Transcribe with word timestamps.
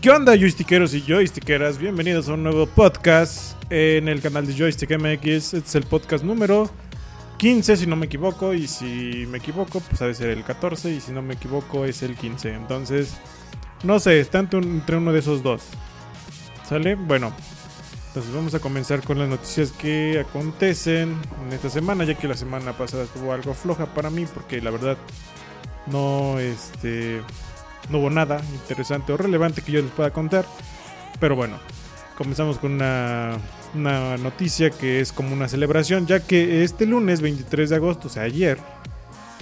¿Qué 0.00 0.10
onda, 0.10 0.36
joystickeros 0.36 0.94
y 0.94 1.02
joystickeras? 1.02 1.76
Bienvenidos 1.76 2.28
a 2.28 2.34
un 2.34 2.44
nuevo 2.44 2.68
podcast 2.68 3.60
en 3.68 4.06
el 4.06 4.20
canal 4.20 4.46
de 4.46 4.54
Joystick 4.56 4.96
MX. 4.96 5.54
Este 5.54 5.58
es 5.58 5.74
el 5.74 5.82
podcast 5.82 6.22
número 6.22 6.70
15, 7.38 7.76
si 7.76 7.86
no 7.88 7.96
me 7.96 8.06
equivoco. 8.06 8.54
Y 8.54 8.68
si 8.68 9.26
me 9.28 9.38
equivoco, 9.38 9.80
pues 9.80 10.00
ha 10.00 10.06
de 10.06 10.14
ser 10.14 10.30
el 10.30 10.44
14. 10.44 10.92
Y 10.92 11.00
si 11.00 11.10
no 11.10 11.20
me 11.20 11.34
equivoco, 11.34 11.84
es 11.84 12.04
el 12.04 12.14
15. 12.14 12.54
Entonces, 12.54 13.16
no 13.82 13.98
sé, 13.98 14.20
está 14.20 14.38
entre 14.38 14.96
uno 14.96 15.12
de 15.12 15.18
esos 15.18 15.42
dos. 15.42 15.64
¿Sale? 16.68 16.94
Bueno, 16.94 17.32
entonces 18.06 18.32
vamos 18.32 18.54
a 18.54 18.60
comenzar 18.60 19.02
con 19.02 19.18
las 19.18 19.28
noticias 19.28 19.72
que 19.72 20.24
acontecen 20.24 21.16
en 21.44 21.52
esta 21.52 21.70
semana, 21.70 22.04
ya 22.04 22.14
que 22.14 22.28
la 22.28 22.36
semana 22.36 22.72
pasada 22.72 23.02
estuvo 23.02 23.32
algo 23.32 23.52
floja 23.52 23.86
para 23.86 24.10
mí, 24.10 24.26
porque 24.32 24.62
la 24.62 24.70
verdad 24.70 24.96
no, 25.90 26.38
este, 26.38 27.20
no 27.90 27.98
hubo 27.98 28.10
nada 28.10 28.40
interesante 28.52 29.12
o 29.12 29.16
relevante 29.16 29.62
que 29.62 29.72
yo 29.72 29.82
les 29.82 29.90
pueda 29.90 30.12
contar. 30.12 30.44
Pero 31.20 31.36
bueno, 31.36 31.58
comenzamos 32.16 32.58
con 32.58 32.72
una, 32.72 33.38
una 33.74 34.16
noticia 34.16 34.70
que 34.70 35.00
es 35.00 35.12
como 35.12 35.32
una 35.32 35.48
celebración, 35.48 36.06
ya 36.06 36.20
que 36.20 36.62
este 36.62 36.86
lunes 36.86 37.20
23 37.20 37.70
de 37.70 37.76
agosto, 37.76 38.08
o 38.08 38.10
sea 38.10 38.24
ayer, 38.24 38.58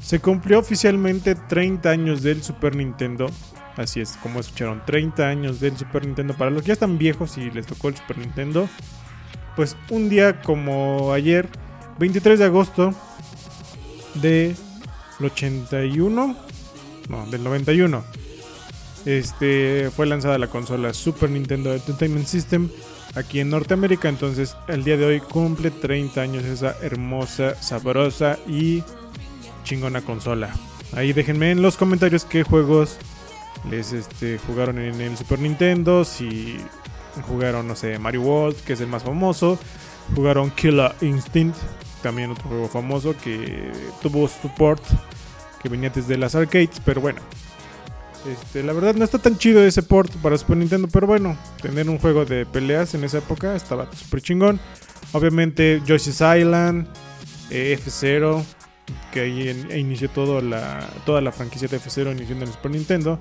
se 0.02 0.20
cumplió 0.20 0.59
oficialmente 0.59 1.34
30 1.34 1.90
años 1.90 2.23
del 2.23 2.42
Super 2.42 2.77
Nintendo 2.77 3.30
Así 3.77 4.01
es, 4.01 4.16
como 4.23 4.40
escucharon, 4.40 4.82
30 4.87 5.28
años 5.28 5.60
del 5.60 5.76
Super 5.76 6.06
Nintendo. 6.06 6.34
Para 6.34 6.51
los 6.51 6.62
que 6.62 6.68
ya 6.68 6.73
están 6.73 6.96
viejos 6.96 7.37
y 7.37 7.51
les 7.51 7.66
tocó 7.66 7.88
el 7.88 7.96
Super 7.96 8.18
Nintendo, 8.18 8.68
pues 9.54 9.76
un 9.90 10.09
día 10.09 10.40
como 10.40 11.12
ayer, 11.12 11.48
23 11.98 12.38
de 12.38 12.45
agosto 12.46 12.95
del 14.15 14.56
81, 15.20 16.37
no, 17.09 17.26
del 17.26 17.45
91, 17.45 18.02
este, 19.06 19.91
fue 19.95 20.06
lanzada 20.06 20.37
la 20.37 20.48
consola 20.48 20.92
Super 20.92 21.30
Nintendo 21.30 21.73
Entertainment 21.73 22.27
System 22.27 22.69
aquí 23.15 23.41
en 23.41 23.51
Norteamérica. 23.51 24.09
Entonces, 24.09 24.57
el 24.68 24.85
día 24.85 24.96
de 24.96 25.07
hoy 25.07 25.21
cumple 25.21 25.71
30 25.71 26.21
años 26.21 26.45
esa 26.45 26.76
hermosa, 26.82 27.54
sabrosa 27.63 28.38
y 28.46 28.82
chingona 29.65 30.02
consola. 30.02 30.54
Ahí 30.93 31.13
déjenme 31.13 31.52
en 31.52 31.63
los 31.63 31.76
comentarios 31.76 32.24
qué 32.24 32.43
juegos 32.43 32.98
les 33.71 33.93
este, 33.93 34.38
jugaron 34.38 34.79
en 34.79 35.01
el 35.01 35.16
Super 35.16 35.38
Nintendo, 35.38 36.04
si 36.04 36.57
jugaron, 37.29 37.66
no 37.66 37.74
sé, 37.74 37.98
Mario 37.98 38.23
World, 38.23 38.57
que 38.65 38.74
es 38.74 38.80
el 38.80 38.88
más 38.88 39.02
famoso, 39.02 39.59
jugaron 40.15 40.51
Killer 40.51 40.95
Instinct, 41.01 41.57
también 42.02 42.30
otro 42.30 42.45
juego 42.45 42.68
famoso 42.68 43.15
que 43.16 43.73
tuvo 44.02 44.29
support 44.29 44.82
que 45.63 45.68
venía 45.68 45.91
desde 45.91 46.16
las 46.16 46.35
arcades, 46.35 46.80
pero 46.85 47.01
bueno. 47.01 47.20
Este, 48.30 48.63
la 48.63 48.73
verdad 48.73 48.95
no 48.95 49.05
está 49.05 49.19
tan 49.19 49.38
chido 49.38 49.63
ese 49.63 49.82
port 49.82 50.13
para 50.16 50.37
Super 50.37 50.57
Nintendo, 50.57 50.88
pero 50.88 51.07
bueno, 51.07 51.37
tener 51.63 51.88
un 51.88 51.99
juego 51.99 52.24
de 52.24 52.46
peleas 52.46 52.95
en 52.95 53.05
esa 53.05 53.19
época 53.19 53.55
estaba 53.55 53.88
súper 53.95 54.21
chingón. 54.23 54.60
Obviamente 55.13 55.82
Yoshi's 55.87 56.21
Island, 56.21 56.88
eh, 57.51 57.79
F0, 57.82 58.43
que 59.13 59.21
ahí 59.21 59.66
inició 59.77 60.10
todo 60.10 60.41
la, 60.41 60.88
toda 61.04 61.21
la 61.21 61.32
franquicia 61.32 61.69
de 61.69 61.79
F0 61.79 62.13
inició 62.13 62.37
en 62.37 62.43
el 62.43 62.49
Super 62.49 62.71
Nintendo 62.73 63.19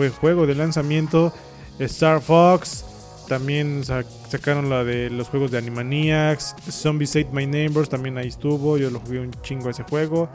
fue 0.00 0.08
juego 0.08 0.46
de 0.46 0.54
lanzamiento. 0.54 1.32
Star 1.78 2.20
Fox, 2.20 2.84
también 3.28 3.84
sacaron 3.84 4.70
la 4.70 4.84
de 4.84 5.10
los 5.10 5.28
juegos 5.28 5.50
de 5.50 5.58
Animaniacs. 5.58 6.56
Zombies 6.70 7.10
Ate 7.16 7.28
My 7.32 7.46
Neighbors 7.46 7.88
también 7.88 8.18
ahí 8.18 8.28
estuvo. 8.28 8.78
Yo 8.78 8.90
lo 8.90 9.00
jugué 9.00 9.20
un 9.20 9.30
chingo 9.42 9.70
ese 9.70 9.82
juego. 9.82 10.28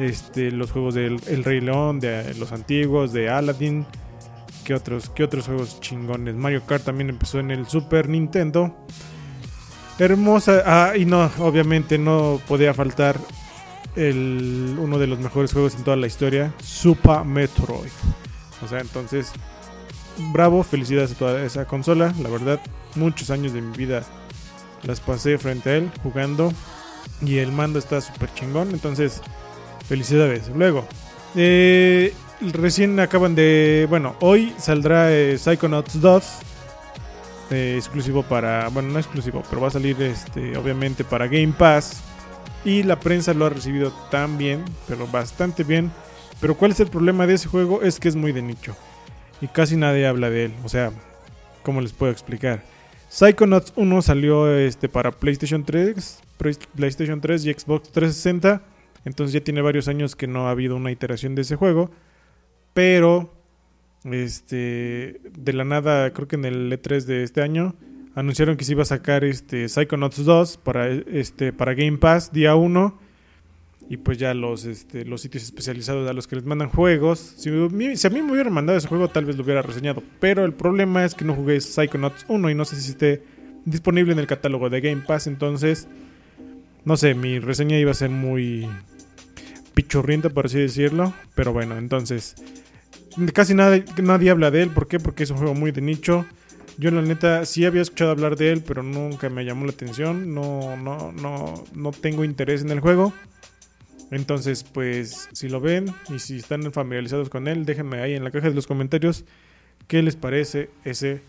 Este, 0.00 0.50
los 0.50 0.70
juegos 0.72 0.94
del 0.94 1.20
El 1.26 1.44
Rey 1.44 1.60
León, 1.60 2.00
de 2.00 2.32
los 2.34 2.52
antiguos, 2.52 3.12
de 3.12 3.28
Aladdin. 3.28 3.84
¿Qué 4.64 4.74
otros, 4.74 5.10
¿Qué 5.10 5.24
otros 5.24 5.46
juegos 5.46 5.78
chingones? 5.80 6.34
Mario 6.34 6.62
Kart 6.66 6.84
también 6.84 7.10
empezó 7.10 7.38
en 7.38 7.50
el 7.50 7.66
Super 7.66 8.08
Nintendo. 8.08 8.74
Hermosa. 9.98 10.62
Ah, 10.64 10.96
y 10.96 11.04
no, 11.04 11.30
obviamente 11.38 11.98
no 11.98 12.40
podía 12.48 12.72
faltar 12.72 13.18
el, 13.94 14.76
uno 14.78 14.98
de 14.98 15.06
los 15.06 15.18
mejores 15.18 15.52
juegos 15.52 15.74
en 15.74 15.84
toda 15.84 15.96
la 15.98 16.06
historia: 16.06 16.54
Super 16.62 17.24
Metroid. 17.26 17.90
O 18.64 18.68
sea, 18.68 18.80
entonces, 18.80 19.32
bravo, 20.32 20.62
felicidades 20.62 21.12
a 21.12 21.14
toda 21.16 21.44
esa 21.44 21.66
consola. 21.66 22.14
La 22.22 22.30
verdad, 22.30 22.58
muchos 22.94 23.28
años 23.28 23.52
de 23.52 23.60
mi 23.60 23.76
vida 23.76 24.02
las 24.84 25.00
pasé 25.00 25.36
frente 25.36 25.70
a 25.70 25.76
él 25.76 25.90
jugando. 26.02 26.52
Y 27.20 27.36
el 27.36 27.52
mando 27.52 27.78
está 27.78 28.00
súper 28.00 28.32
chingón. 28.32 28.70
Entonces, 28.70 29.20
felicidades. 29.90 30.48
Luego, 30.54 30.86
eh, 31.36 32.14
recién 32.40 32.98
acaban 32.98 33.34
de. 33.34 33.86
Bueno, 33.90 34.16
hoy 34.20 34.54
saldrá 34.56 35.12
eh, 35.12 35.36
Psychonauts 35.36 36.00
2. 36.00 36.24
Eh, 37.50 37.74
exclusivo 37.76 38.22
para. 38.22 38.70
Bueno, 38.70 38.88
no 38.88 38.98
exclusivo, 38.98 39.42
pero 39.50 39.60
va 39.60 39.68
a 39.68 39.72
salir 39.72 40.00
este, 40.00 40.56
obviamente 40.56 41.04
para 41.04 41.26
Game 41.26 41.52
Pass. 41.58 42.00
Y 42.64 42.84
la 42.84 42.98
prensa 42.98 43.34
lo 43.34 43.44
ha 43.44 43.50
recibido 43.50 43.92
tan 44.10 44.38
bien, 44.38 44.64
pero 44.86 45.06
bastante 45.06 45.64
bien 45.64 45.90
pero 46.40 46.56
¿cuál 46.56 46.70
es 46.70 46.80
el 46.80 46.88
problema 46.88 47.26
de 47.26 47.34
ese 47.34 47.48
juego? 47.48 47.82
Es 47.82 48.00
que 48.00 48.08
es 48.08 48.16
muy 48.16 48.32
de 48.32 48.42
nicho. 48.42 48.74
Y 49.40 49.48
casi 49.48 49.76
nadie 49.76 50.06
habla 50.06 50.30
de 50.30 50.46
él. 50.46 50.54
O 50.64 50.68
sea, 50.68 50.90
¿cómo 51.62 51.80
les 51.80 51.92
puedo 51.92 52.10
explicar? 52.10 52.62
Psychonauts 53.10 53.72
1 53.76 54.02
salió 54.02 54.56
este, 54.56 54.88
para 54.88 55.10
PlayStation 55.10 55.64
3, 55.64 56.20
PlayStation 56.74 57.20
3 57.20 57.44
y 57.44 57.52
Xbox 57.52 57.90
360. 57.92 58.62
Entonces 59.04 59.32
ya 59.32 59.40
tiene 59.40 59.62
varios 59.62 59.88
años 59.88 60.16
que 60.16 60.26
no 60.26 60.48
ha 60.48 60.50
habido 60.50 60.76
una 60.76 60.90
iteración 60.90 61.34
de 61.34 61.42
ese 61.42 61.56
juego. 61.56 61.90
Pero 62.74 63.32
este 64.04 65.20
de 65.36 65.52
la 65.52 65.64
nada, 65.64 66.12
creo 66.12 66.28
que 66.28 66.36
en 66.36 66.44
el 66.44 66.72
E3 66.72 67.04
de 67.04 67.22
este 67.22 67.42
año 67.42 67.74
anunciaron 68.14 68.56
que 68.56 68.64
se 68.64 68.72
iba 68.72 68.82
a 68.82 68.86
sacar 68.86 69.24
este 69.24 69.68
Psychonauts 69.68 70.24
2 70.24 70.56
para 70.58 70.88
este 70.88 71.52
para 71.52 71.74
Game 71.74 71.98
Pass 71.98 72.32
día 72.32 72.54
1 72.54 73.10
y 73.90 73.96
pues 73.96 74.18
ya 74.18 74.34
los, 74.34 74.66
este, 74.66 75.04
los 75.04 75.20
sitios 75.20 75.42
especializados 75.42 76.08
a 76.08 76.12
los 76.12 76.28
que 76.28 76.36
les 76.36 76.44
mandan 76.44 76.68
juegos. 76.68 77.18
Si, 77.18 77.48
a 77.48 77.52
mí 77.52 78.22
me 78.22 78.30
hubieran 78.30 78.52
mandado 78.52 78.78
ese 78.78 78.86
juego, 78.86 79.08
tal 79.08 79.24
vez 79.24 79.36
lo 79.36 79.42
hubiera 79.42 79.62
reseñado. 79.62 80.00
Pero 80.20 80.44
el 80.44 80.52
problema 80.52 81.04
es 81.04 81.16
que 81.16 81.24
no 81.24 81.34
jugué 81.34 81.60
Psychonauts 81.60 82.24
1 82.28 82.50
y 82.50 82.54
no 82.54 82.64
sé 82.64 82.76
si 82.76 82.92
esté 82.92 83.24
disponible 83.64 84.12
en 84.12 84.20
el 84.20 84.28
catálogo 84.28 84.70
de 84.70 84.80
Game 84.80 85.02
Pass. 85.04 85.26
Entonces, 85.26 85.88
no 86.84 86.96
sé, 86.96 87.14
mi 87.14 87.38
reseña 87.38 87.78
iba 87.78 87.90
a 87.90 87.94
ser 87.94 88.10
muy 88.10 88.68
pichurrienta, 89.74 90.30
por 90.30 90.46
así 90.46 90.58
decirlo. 90.58 91.12
Pero 91.34 91.52
bueno, 91.52 91.76
entonces, 91.78 92.34
casi 93.34 93.54
nadie, 93.54 94.30
habla 94.30 94.50
de 94.50 94.62
él. 94.62 94.70
¿Por 94.70 94.88
qué? 94.88 94.98
Porque 94.98 95.22
es 95.22 95.30
un 95.30 95.38
juego 95.38 95.54
muy 95.54 95.70
de 95.72 95.80
nicho. 95.80 96.26
Yo 96.78 96.90
la 96.90 97.02
neta 97.02 97.44
sí 97.44 97.64
había 97.66 97.82
escuchado 97.82 98.10
hablar 98.10 98.36
de 98.36 98.52
él, 98.52 98.62
pero 98.66 98.82
nunca 98.82 99.28
me 99.28 99.44
llamó 99.44 99.66
la 99.66 99.72
atención. 99.72 100.34
No, 100.34 100.76
no, 100.76 101.12
no, 101.12 101.64
no 101.74 101.92
tengo 101.92 102.24
interés 102.24 102.62
en 102.62 102.70
el 102.70 102.80
juego. 102.80 103.12
Entonces, 104.10 104.64
pues, 104.64 105.28
si 105.32 105.48
lo 105.48 105.60
ven 105.60 105.86
y 106.08 106.18
si 106.18 106.38
están 106.38 106.72
familiarizados 106.72 107.28
con 107.28 107.46
él, 107.46 107.64
déjenme 107.64 108.00
ahí 108.00 108.14
en 108.14 108.24
la 108.24 108.30
caja 108.30 108.48
de 108.48 108.54
los 108.54 108.66
comentarios 108.66 109.24
qué 109.86 110.02
les 110.02 110.16
parece 110.16 110.70
ese 110.84 111.20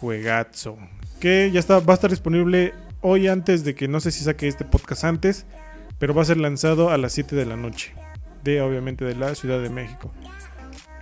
juegazo. 0.00 0.78
Que 1.20 1.50
ya 1.52 1.60
está, 1.60 1.80
va 1.80 1.92
a 1.92 1.94
estar 1.94 2.10
disponible 2.10 2.72
hoy 3.02 3.28
antes 3.28 3.64
de 3.64 3.74
que 3.74 3.88
no 3.88 4.00
sé 4.00 4.10
si 4.10 4.24
saque 4.24 4.48
este 4.48 4.64
podcast 4.64 5.04
antes, 5.04 5.46
pero 5.98 6.14
va 6.14 6.22
a 6.22 6.24
ser 6.24 6.38
lanzado 6.38 6.90
a 6.90 6.96
las 6.96 7.12
7 7.12 7.36
de 7.36 7.44
la 7.44 7.56
noche. 7.56 7.94
De 8.42 8.60
obviamente 8.60 9.04
de 9.04 9.14
la 9.14 9.34
Ciudad 9.34 9.60
de 9.60 9.70
México. 9.70 10.12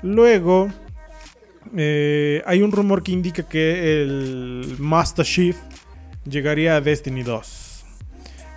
Luego, 0.03 0.69
eh, 1.77 2.43
hay 2.47 2.63
un 2.63 2.73
rumor 2.73 3.03
que 3.03 3.13
indica 3.13 3.43
que 3.45 4.03
el 4.03 4.77
Master 4.79 5.25
Chief 5.25 5.57
llegaría 6.29 6.77
a 6.77 6.81
Destiny 6.81 7.23
2. 7.23 7.85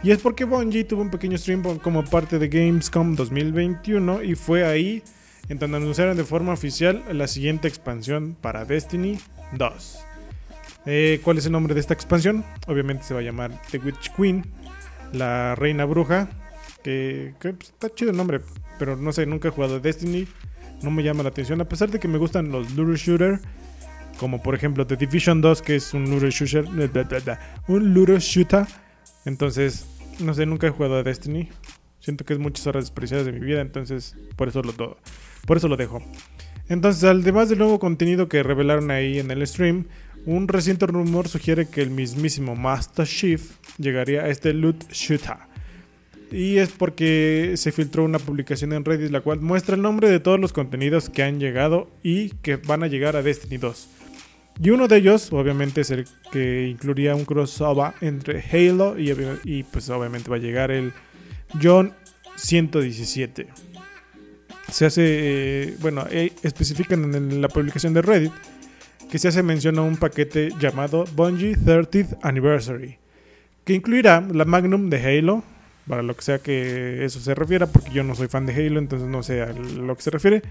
Y 0.03 0.11
es 0.11 0.19
porque 0.19 0.43
Bungie 0.43 0.83
tuvo 0.83 1.01
un 1.01 1.09
pequeño 1.09 1.37
stream 1.37 1.79
como 1.79 2.03
parte 2.03 2.39
de 2.39 2.49
Gamescom 2.49 3.15
2021 3.15 4.23
y 4.23 4.35
fue 4.35 4.65
ahí 4.65 5.01
en 5.47 5.59
donde 5.59 5.77
anunciaron 5.77 6.17
de 6.17 6.25
forma 6.25 6.51
oficial 6.51 7.03
la 7.11 7.27
siguiente 7.27 7.67
expansión 7.69 8.35
para 8.39 8.65
Destiny 8.65 9.17
2. 9.53 9.99
Eh, 10.85 11.21
¿Cuál 11.23 11.37
es 11.37 11.45
el 11.45 11.51
nombre 11.53 11.73
de 11.73 11.79
esta 11.79 11.93
expansión? 11.93 12.43
Obviamente 12.67 13.03
se 13.03 13.13
va 13.13 13.21
a 13.21 13.23
llamar 13.23 13.61
The 13.71 13.77
Witch 13.77 14.11
Queen, 14.15 14.45
la 15.11 15.55
reina 15.55 15.85
bruja. 15.85 16.29
Que, 16.83 17.33
pues, 17.39 17.69
está 17.69 17.89
chido 17.93 18.11
el 18.11 18.17
nombre, 18.17 18.41
pero 18.77 18.97
no 18.97 19.13
sé, 19.13 19.25
nunca 19.25 19.47
he 19.47 19.51
jugado 19.51 19.79
Destiny. 19.79 20.27
No 20.81 20.91
me 20.91 21.01
llama 21.01 21.23
la 21.23 21.29
atención, 21.29 21.61
a 21.61 21.69
pesar 21.69 21.89
de 21.89 21.99
que 21.99 22.09
me 22.09 22.17
gustan 22.17 22.51
los 22.51 22.71
lure 22.73 22.97
shooter. 22.97 23.39
Como 24.19 24.43
por 24.43 24.53
ejemplo 24.53 24.85
The 24.85 24.97
Division 24.97 25.41
2, 25.41 25.61
que 25.61 25.75
es 25.77 25.93
un 25.93 26.09
lure 26.09 26.29
shooter. 26.29 26.65
Un 27.67 27.93
lure 27.93 28.19
shooter. 28.19 28.67
Entonces, 29.25 29.85
no 30.19 30.33
sé, 30.33 30.45
nunca 30.45 30.67
he 30.67 30.69
jugado 30.69 30.97
a 30.97 31.03
Destiny. 31.03 31.49
Siento 31.99 32.25
que 32.25 32.33
es 32.33 32.39
muchas 32.39 32.67
horas 32.67 32.83
despreciadas 32.83 33.25
de 33.25 33.31
mi 33.31 33.39
vida, 33.39 33.61
entonces 33.61 34.17
por 34.35 34.49
eso 34.49 34.61
lo, 34.61 34.97
por 35.45 35.57
eso 35.57 35.69
lo 35.69 35.77
dejo. 35.77 36.03
Entonces, 36.67 37.03
además 37.05 37.47
del 37.47 37.59
nuevo 37.59 37.79
contenido 37.79 38.27
que 38.27 38.43
revelaron 38.43 38.91
ahí 38.91 39.19
en 39.19 39.31
el 39.31 39.45
stream, 39.47 39.85
un 40.25 40.47
reciente 40.47 40.85
rumor 40.87 41.27
sugiere 41.27 41.67
que 41.67 41.81
el 41.81 41.89
mismísimo 41.89 42.55
Master 42.55 43.05
Chief 43.05 43.51
llegaría 43.77 44.23
a 44.23 44.29
este 44.29 44.53
loot 44.53 44.91
shooter. 44.91 45.37
Y 46.31 46.57
es 46.57 46.69
porque 46.69 47.53
se 47.57 47.71
filtró 47.71 48.03
una 48.03 48.19
publicación 48.19 48.73
en 48.73 48.85
Reddit 48.85 49.11
la 49.11 49.21
cual 49.21 49.39
muestra 49.39 49.75
el 49.75 49.81
nombre 49.81 50.09
de 50.09 50.19
todos 50.19 50.39
los 50.39 50.51
contenidos 50.51 51.09
que 51.09 51.23
han 51.23 51.39
llegado 51.39 51.91
y 52.01 52.29
que 52.41 52.55
van 52.55 52.83
a 52.83 52.87
llegar 52.87 53.15
a 53.15 53.21
Destiny 53.21 53.57
2. 53.57 53.87
Y 54.61 54.69
uno 54.69 54.87
de 54.87 54.97
ellos, 54.97 55.31
obviamente, 55.31 55.81
es 55.81 55.91
el 55.91 56.05
que 56.31 56.67
incluiría 56.67 57.15
un 57.15 57.25
crossover 57.25 57.93
entre 58.01 58.41
Halo 58.41 58.99
y, 58.99 59.11
y 59.43 59.63
pues 59.63 59.89
obviamente 59.89 60.29
va 60.29 60.37
a 60.37 60.39
llegar 60.39 60.71
el 60.71 60.93
John 61.61 61.93
117. 62.35 63.47
Se 64.71 64.85
hace, 64.85 65.03
eh, 65.05 65.77
bueno, 65.81 66.05
eh, 66.09 66.31
especifican 66.41 67.13
en 67.13 67.41
la 67.41 67.47
publicación 67.47 67.93
de 67.93 68.01
Reddit 68.01 68.31
que 69.13 69.19
se 69.19 69.27
hace 69.27 69.43
mención 69.43 69.77
a 69.77 69.83
un 69.83 69.97
paquete 69.97 70.49
llamado 70.59 71.05
Bungie 71.15 71.55
30th 71.55 72.17
Anniversary, 72.23 72.97
que 73.63 73.75
incluirá 73.75 74.21
la 74.21 74.43
Magnum 74.43 74.89
de 74.89 74.97
Halo, 75.19 75.43
para 75.87 76.01
lo 76.01 76.15
que 76.15 76.23
sea 76.23 76.39
que 76.39 77.05
eso 77.05 77.19
se 77.19 77.35
refiera, 77.35 77.67
porque 77.67 77.91
yo 77.91 78.03
no 78.03 78.15
soy 78.15 78.27
fan 78.27 78.47
de 78.47 78.53
Halo, 78.55 78.79
entonces 78.79 79.07
no 79.07 79.21
sé 79.21 79.43
a 79.43 79.53
lo 79.53 79.95
que 79.95 80.01
se 80.01 80.09
refiere. 80.09 80.41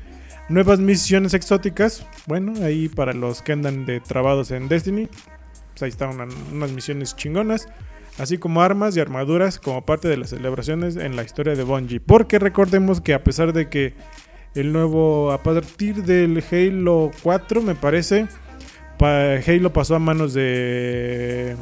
Nuevas 0.49 0.79
misiones 0.79 1.35
exóticas, 1.35 2.07
bueno, 2.27 2.53
ahí 2.65 2.89
para 2.89 3.15
los 3.15 3.43
que 3.43 3.51
andan 3.51 3.85
de 3.85 3.99
trabados 3.99 4.53
en 4.53 4.69
Destiny, 4.69 5.09
pues 5.73 5.83
ahí 5.83 5.89
están 5.89 6.21
unas 6.53 6.71
misiones 6.71 7.17
chingonas 7.17 7.67
así 8.19 8.39
como 8.39 8.63
armas 8.63 8.97
y 8.97 9.01
armaduras 9.01 9.59
como 9.59 9.85
parte 9.85 10.07
de 10.07 10.19
las 10.19 10.31
celebraciones 10.31 10.95
en 10.95 11.17
la 11.17 11.25
historia 11.25 11.57
de 11.57 11.65
Bungie. 11.65 11.99
Porque 11.99 12.39
recordemos 12.39 13.01
que 13.01 13.13
a 13.13 13.25
pesar 13.25 13.53
de 13.53 13.69
que 13.69 13.95
el 14.55 14.73
nuevo, 14.73 15.33
a 15.33 15.43
partir 15.43 16.05
del 16.05 16.45
Halo 16.49 17.11
4 17.25 17.63
me 17.63 17.75
parece, 17.75 18.29
Halo 18.99 19.73
pasó 19.73 19.97
a 19.97 19.99
manos 19.99 20.35
de 20.35 21.57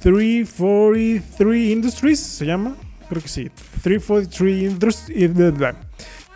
343 0.00 1.70
Industries, 1.70 2.20
se 2.20 2.44
llama, 2.46 2.76
creo 3.08 3.22
que 3.22 3.28
sí, 3.28 3.50
343 3.82 5.10
Industries, 5.10 5.86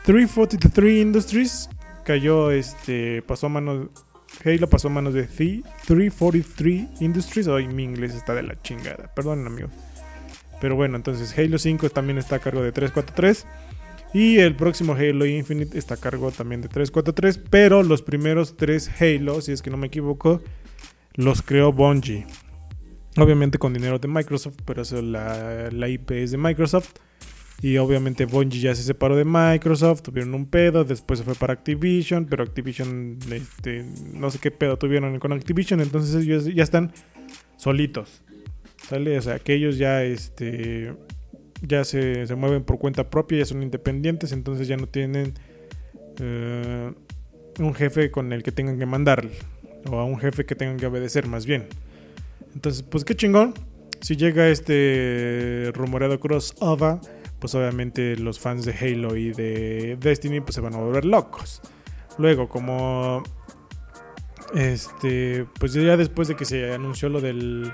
343 0.05 1.03
Industries 1.03 1.69
cayó, 2.05 2.51
este, 2.51 3.21
pasó 3.23 3.47
a 3.47 3.51
manos 3.51 3.89
Halo 4.45 4.69
pasó 4.69 4.89
a 4.89 4.91
manos 4.91 5.15
de 5.15 5.25
343 5.25 7.01
Industries. 7.01 7.49
Hoy 7.49 7.67
mi 7.67 7.83
inglés 7.85 8.15
está 8.15 8.35
de 8.35 8.43
la 8.43 8.61
chingada. 8.63 9.13
Perdón, 9.15 9.47
amigo. 9.47 9.69
Pero 10.61 10.77
bueno, 10.77 10.97
entonces 10.97 11.37
Halo 11.37 11.59
5 11.59 11.91
también 11.91 12.19
está 12.19 12.37
a 12.37 12.39
cargo 12.39 12.63
de 12.63 12.73
343. 12.73 13.47
Y 14.15 14.39
el 14.39 14.57
próximo 14.57 14.95
Halo 14.95 15.27
Infinite 15.27 15.79
está 15.79 15.95
a 15.95 15.97
cargo 15.99 16.31
también 16.31 16.63
de 16.63 16.69
343. 16.69 17.41
Pero 17.51 17.83
los 17.83 18.03
primeros 18.03 18.57
tres 18.57 18.91
Halo, 19.01 19.41
si 19.41 19.53
es 19.53 19.63
que 19.63 19.71
no 19.71 19.77
me 19.77 19.89
equivoco, 19.89 20.41
los 21.15 21.43
creó 21.43 21.73
Bungie. 21.73 22.27
Obviamente 23.17 23.59
con 23.59 23.75
dinero 23.75 23.99
de 23.99 24.09
Microsoft, 24.09 24.59
pero 24.65 24.83
eso 24.83 25.03
la, 25.03 25.71
la 25.71 25.89
IP 25.89 26.13
es 26.13 26.31
de 26.31 26.39
Microsoft. 26.39 26.95
Y 27.61 27.77
obviamente 27.79 28.25
Bungie 28.25 28.61
ya 28.61 28.75
se 28.75 28.85
separó 28.85 29.17
de 29.17 29.25
Microsoft, 29.25 30.03
tuvieron 30.03 30.33
un 30.35 30.47
pedo, 30.47 30.85
después 30.85 31.19
se 31.19 31.25
fue 31.25 31.35
para 31.35 31.55
Activision, 31.55 32.27
pero 32.27 32.45
Activision, 32.45 33.19
este, 33.33 33.85
no 34.15 34.31
sé 34.31 34.39
qué 34.39 34.53
pedo 34.53 34.79
tuvieron 34.79 35.19
con 35.19 35.33
Activision, 35.33 35.81
entonces 35.81 36.15
ellos 36.23 36.45
ya 36.45 36.63
están 36.63 36.93
solitos. 37.57 38.23
¿Sale? 38.89 39.19
O 39.19 39.23
sea, 39.23 39.41
que 39.41 39.55
ellos 39.55 39.77
ya, 39.77 40.05
este, 40.05 40.95
ya 41.63 41.85
se, 41.85 42.27
mueven 42.37 42.65
por 42.65 42.79
cuenta 42.79 43.11
propia, 43.11 43.39
ya 43.39 43.45
son 43.45 43.63
independientes, 43.63 44.33
entonces 44.33 44.69
ya 44.69 44.77
no 44.77 44.87
tienen 44.87 45.35
eh, 46.21 46.93
un 47.59 47.75
jefe 47.75 48.11
con 48.11 48.33
el 48.33 48.43
que 48.43 48.53
tengan 48.53 48.79
que 48.79 48.87
mandarle, 48.87 49.33
o 49.91 49.97
a 49.99 50.05
un 50.05 50.19
jefe 50.19 50.47
que 50.47 50.55
tengan 50.55 50.77
que 50.77 50.87
obedecer 50.87 51.27
más 51.27 51.47
bien. 51.47 51.67
Entonces, 52.55 52.83
pues 52.83 53.05
qué 53.05 53.15
chingón. 53.15 53.55
Si 54.01 54.17
llega 54.17 54.49
este 54.49 55.73
rumoreado 55.75 56.21
crossover 56.21 57.01
pues 57.39 57.55
obviamente 57.55 58.17
los 58.17 58.39
fans 58.39 58.65
de 58.65 58.73
Halo 58.73 59.17
y 59.17 59.33
de 59.33 59.97
Destiny 60.01 60.41
pues 60.41 60.55
se 60.55 60.61
van 60.61 60.75
a 60.75 60.79
volver 60.79 61.05
locos. 61.05 61.61
Luego, 62.19 62.49
como 62.49 63.23
este, 64.55 65.47
pues 65.59 65.73
ya 65.75 65.97
después 65.97 66.29
de 66.29 66.37
que 66.37 66.45
se 66.45 66.73
anunció 66.73 67.09
lo 67.09 67.21
del 67.21 67.73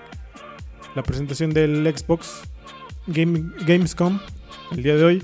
la 0.95 1.03
presentación 1.03 1.53
del 1.53 1.93
Xbox 1.97 2.43
Game, 3.07 3.53
Gamescom 3.67 4.19
el 4.73 4.83
día 4.83 4.97
de 4.97 5.05
hoy, 5.05 5.23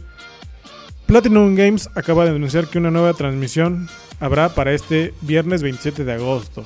Platinum 1.07 1.55
Games 1.57 1.89
acaba 1.95 2.25
de 2.25 2.31
anunciar 2.31 2.69
que 2.69 2.79
una 2.79 2.91
nueva 2.91 3.15
transmisión 3.15 3.89
habrá 4.21 4.51
para 4.51 4.73
este 4.73 5.13
viernes 5.23 5.63
27 5.63 6.05
de 6.05 6.13
agosto, 6.13 6.65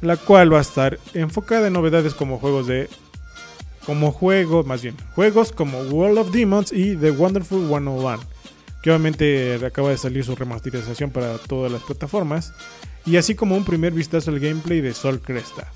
la 0.00 0.16
cual 0.16 0.52
va 0.52 0.58
a 0.58 0.62
estar 0.62 0.98
enfocada 1.12 1.66
en 1.66 1.74
novedades 1.74 2.14
como 2.14 2.38
juegos 2.38 2.66
de 2.66 2.88
como 3.84 4.12
juego, 4.12 4.62
más 4.62 4.82
bien, 4.82 4.96
juegos 5.14 5.52
como 5.52 5.80
World 5.80 6.18
of 6.18 6.30
Demons 6.30 6.72
y 6.72 6.96
The 6.96 7.10
Wonderful 7.10 7.66
101, 7.66 8.20
que 8.82 8.90
obviamente 8.90 9.58
acaba 9.66 9.90
de 9.90 9.96
salir 9.96 10.24
su 10.24 10.36
remasterización 10.36 11.10
para 11.10 11.38
todas 11.38 11.72
las 11.72 11.82
plataformas, 11.82 12.52
y 13.04 13.16
así 13.16 13.34
como 13.34 13.56
un 13.56 13.64
primer 13.64 13.92
vistazo 13.92 14.30
al 14.30 14.38
gameplay 14.38 14.80
de 14.80 14.94
Sol 14.94 15.20
Cresta. 15.20 15.72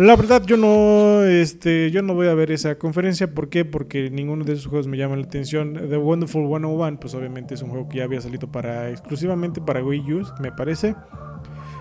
La 0.00 0.16
verdad 0.16 0.42
yo 0.46 0.56
no, 0.56 1.24
este, 1.24 1.90
yo 1.90 2.00
no 2.00 2.14
voy 2.14 2.28
a 2.28 2.32
ver 2.32 2.50
esa 2.50 2.78
conferencia, 2.78 3.34
¿por 3.34 3.50
qué? 3.50 3.66
Porque 3.66 4.08
ninguno 4.08 4.46
de 4.46 4.54
esos 4.54 4.66
juegos 4.66 4.86
me 4.86 4.96
llama 4.96 5.14
la 5.16 5.24
atención. 5.24 5.74
The 5.74 5.98
Wonderful 5.98 6.48
101, 6.48 6.98
pues 6.98 7.12
obviamente 7.12 7.52
es 7.52 7.60
un 7.60 7.68
juego 7.68 7.86
que 7.86 7.98
ya 7.98 8.04
había 8.04 8.18
salido 8.22 8.50
para 8.50 8.88
exclusivamente 8.88 9.60
para 9.60 9.84
Wii 9.84 10.12
U, 10.14 10.26
me 10.40 10.52
parece. 10.52 10.96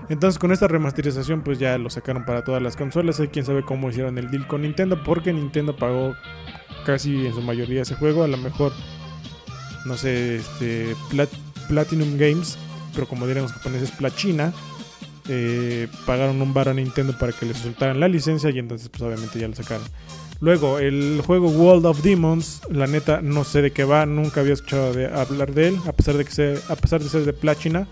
Entonces 0.09 0.37
con 0.37 0.51
esta 0.51 0.67
remasterización 0.67 1.43
pues 1.43 1.59
ya 1.59 1.77
lo 1.77 1.89
sacaron 1.89 2.25
para 2.25 2.43
todas 2.43 2.61
las 2.61 2.75
consolas. 2.75 3.21
Hay 3.21 3.29
quien 3.29 3.45
sabe 3.45 3.63
cómo 3.63 3.89
hicieron 3.89 4.17
el 4.17 4.29
deal 4.29 4.45
con 4.47 4.63
Nintendo 4.63 5.01
porque 5.01 5.31
Nintendo 5.31 5.77
pagó 5.77 6.13
casi 6.85 7.25
en 7.25 7.33
su 7.33 7.41
mayoría 7.41 7.83
ese 7.83 7.95
juego. 7.95 8.23
A 8.23 8.27
lo 8.27 8.35
mejor, 8.35 8.73
no 9.85 9.95
sé, 9.95 10.35
este, 10.35 10.93
Platinum 11.69 12.17
Games, 12.17 12.57
pero 12.93 13.07
como 13.07 13.27
dirían 13.27 13.43
los 13.43 13.53
japoneses, 13.53 13.91
Plachina. 13.91 14.51
Eh, 15.31 15.87
pagaron 16.07 16.41
un 16.41 16.53
bar 16.53 16.69
a 16.69 16.73
Nintendo 16.73 17.15
para 17.17 17.31
que 17.31 17.45
les 17.45 17.57
soltaran 17.57 17.99
la 17.99 18.07
licencia 18.07 18.49
y 18.49 18.57
entonces 18.57 18.89
pues 18.89 19.01
obviamente 19.03 19.39
ya 19.39 19.47
lo 19.47 19.55
sacaron. 19.55 19.85
Luego, 20.41 20.79
el 20.79 21.21
juego 21.25 21.49
World 21.49 21.85
of 21.85 22.01
Demons, 22.01 22.61
la 22.71 22.87
neta 22.87 23.21
no 23.21 23.43
sé 23.43 23.61
de 23.61 23.71
qué 23.71 23.83
va, 23.83 24.05
nunca 24.05 24.39
había 24.41 24.53
escuchado 24.53 24.93
de 24.93 25.05
hablar 25.05 25.53
de 25.53 25.67
él, 25.67 25.77
a 25.85 25.91
pesar 25.91 26.15
de 26.15 26.25
que 26.25 26.57
a 26.69 26.75
pesar 26.75 27.03
de 27.03 27.09
ser 27.09 27.25
de 27.25 27.33
Plachina. 27.33 27.87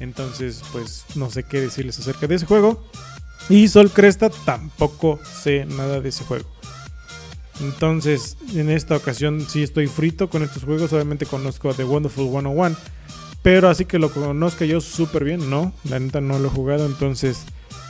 Entonces, 0.00 0.62
pues 0.72 1.04
no 1.14 1.30
sé 1.30 1.44
qué 1.44 1.60
decirles 1.60 1.98
acerca 1.98 2.26
de 2.26 2.34
ese 2.34 2.46
juego. 2.46 2.84
Y 3.48 3.68
Sol 3.68 3.90
Cresta 3.90 4.30
tampoco 4.30 5.18
sé 5.24 5.64
nada 5.64 6.00
de 6.00 6.08
ese 6.08 6.24
juego. 6.24 6.48
Entonces, 7.60 8.36
en 8.54 8.70
esta 8.70 8.96
ocasión 8.96 9.46
sí 9.48 9.62
estoy 9.62 9.86
frito 9.86 10.28
con 10.30 10.42
estos 10.42 10.64
juegos. 10.64 10.92
Obviamente 10.92 11.26
conozco 11.26 11.70
a 11.70 11.74
The 11.74 11.84
Wonderful 11.84 12.28
101. 12.30 12.76
Pero 13.42 13.68
así 13.68 13.84
que 13.84 13.98
lo 13.98 14.10
conozca 14.10 14.64
yo 14.64 14.80
súper 14.80 15.24
bien, 15.24 15.48
no. 15.48 15.72
La 15.84 15.98
neta 15.98 16.20
no 16.20 16.38
lo 16.38 16.48
he 16.48 16.50
jugado. 16.50 16.86
Entonces, 16.86 17.44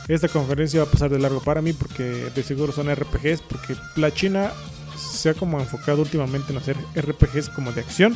esta 0.07 0.27
conferencia 0.27 0.83
va 0.83 0.87
a 0.87 0.91
pasar 0.91 1.09
de 1.09 1.19
largo 1.19 1.41
para 1.41 1.61
mí. 1.61 1.73
Porque 1.73 2.03
de 2.03 2.43
seguro 2.43 2.71
son 2.71 2.93
RPGs. 2.93 3.41
Porque 3.41 3.75
la 3.95 4.11
China 4.11 4.51
se 4.97 5.29
ha 5.29 5.33
como 5.33 5.59
enfocado 5.59 6.01
últimamente 6.01 6.51
en 6.51 6.59
hacer 6.59 6.77
RPGs 6.95 7.49
como 7.49 7.71
de 7.71 7.81
acción. 7.81 8.15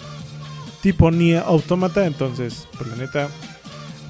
Tipo 0.81 1.11
Nier 1.11 1.43
Automata. 1.45 2.05
Entonces, 2.05 2.67
pues 2.77 2.89
la 2.89 2.95
neta 2.95 3.29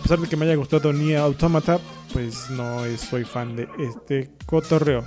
a 0.05 0.07
pesar 0.07 0.19
de 0.19 0.27
que 0.27 0.37
me 0.37 0.45
haya 0.45 0.53
gustado 0.53 0.93
Nier 0.93 1.17
Automata, 1.17 1.79
pues 2.13 2.51
no 2.51 2.81
soy 2.95 3.25
fan 3.25 3.55
de 3.55 3.67
este 3.79 4.29
cotorreo. 4.45 5.03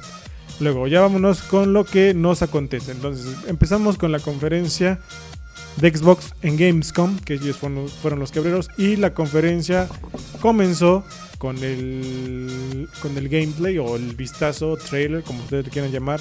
Luego, 0.58 0.88
ya 0.88 1.00
vámonos 1.00 1.40
con 1.42 1.72
lo 1.72 1.84
que 1.84 2.14
nos 2.14 2.42
acontece. 2.42 2.90
Entonces, 2.90 3.36
empezamos 3.46 3.96
con 3.96 4.10
la 4.10 4.18
conferencia 4.18 4.98
de 5.80 5.96
Xbox 5.96 6.34
en 6.42 6.56
Gamescom, 6.56 7.18
que 7.18 7.34
ellos 7.34 7.56
fueron, 7.56 8.18
los 8.18 8.32
quebreros, 8.32 8.68
y 8.76 8.96
la 8.96 9.14
conferencia 9.14 9.88
comenzó 10.40 11.04
con 11.38 11.62
el, 11.62 12.88
con 13.00 13.16
el 13.16 13.28
gameplay 13.28 13.78
o 13.78 13.96
el 13.96 14.14
vistazo, 14.16 14.76
trailer, 14.76 15.22
como 15.22 15.42
ustedes 15.42 15.66
le 15.66 15.70
quieran 15.70 15.92
llamar, 15.92 16.20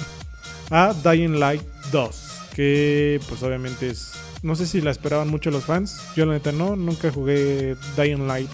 a 0.70 0.94
Dying 0.94 1.40
Light 1.40 1.62
2, 1.92 2.50
que 2.54 3.20
pues 3.28 3.42
obviamente 3.42 3.88
es, 3.90 4.12
no 4.42 4.54
sé 4.54 4.66
si 4.66 4.80
la 4.80 4.90
esperaban 4.90 5.28
mucho 5.28 5.50
los 5.50 5.64
fans, 5.64 6.00
yo 6.14 6.26
la 6.26 6.34
neta 6.34 6.52
no, 6.52 6.76
nunca 6.76 7.10
jugué 7.10 7.76
Dying 7.96 8.26
Light 8.26 8.50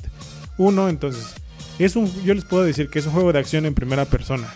uno, 0.56 0.88
entonces, 0.88 1.34
es 1.78 1.96
un, 1.96 2.12
yo 2.22 2.34
les 2.34 2.44
puedo 2.44 2.64
decir 2.64 2.88
que 2.88 3.00
es 3.00 3.06
un 3.06 3.12
juego 3.12 3.32
de 3.32 3.40
acción 3.40 3.66
en 3.66 3.74
primera 3.74 4.04
persona. 4.04 4.52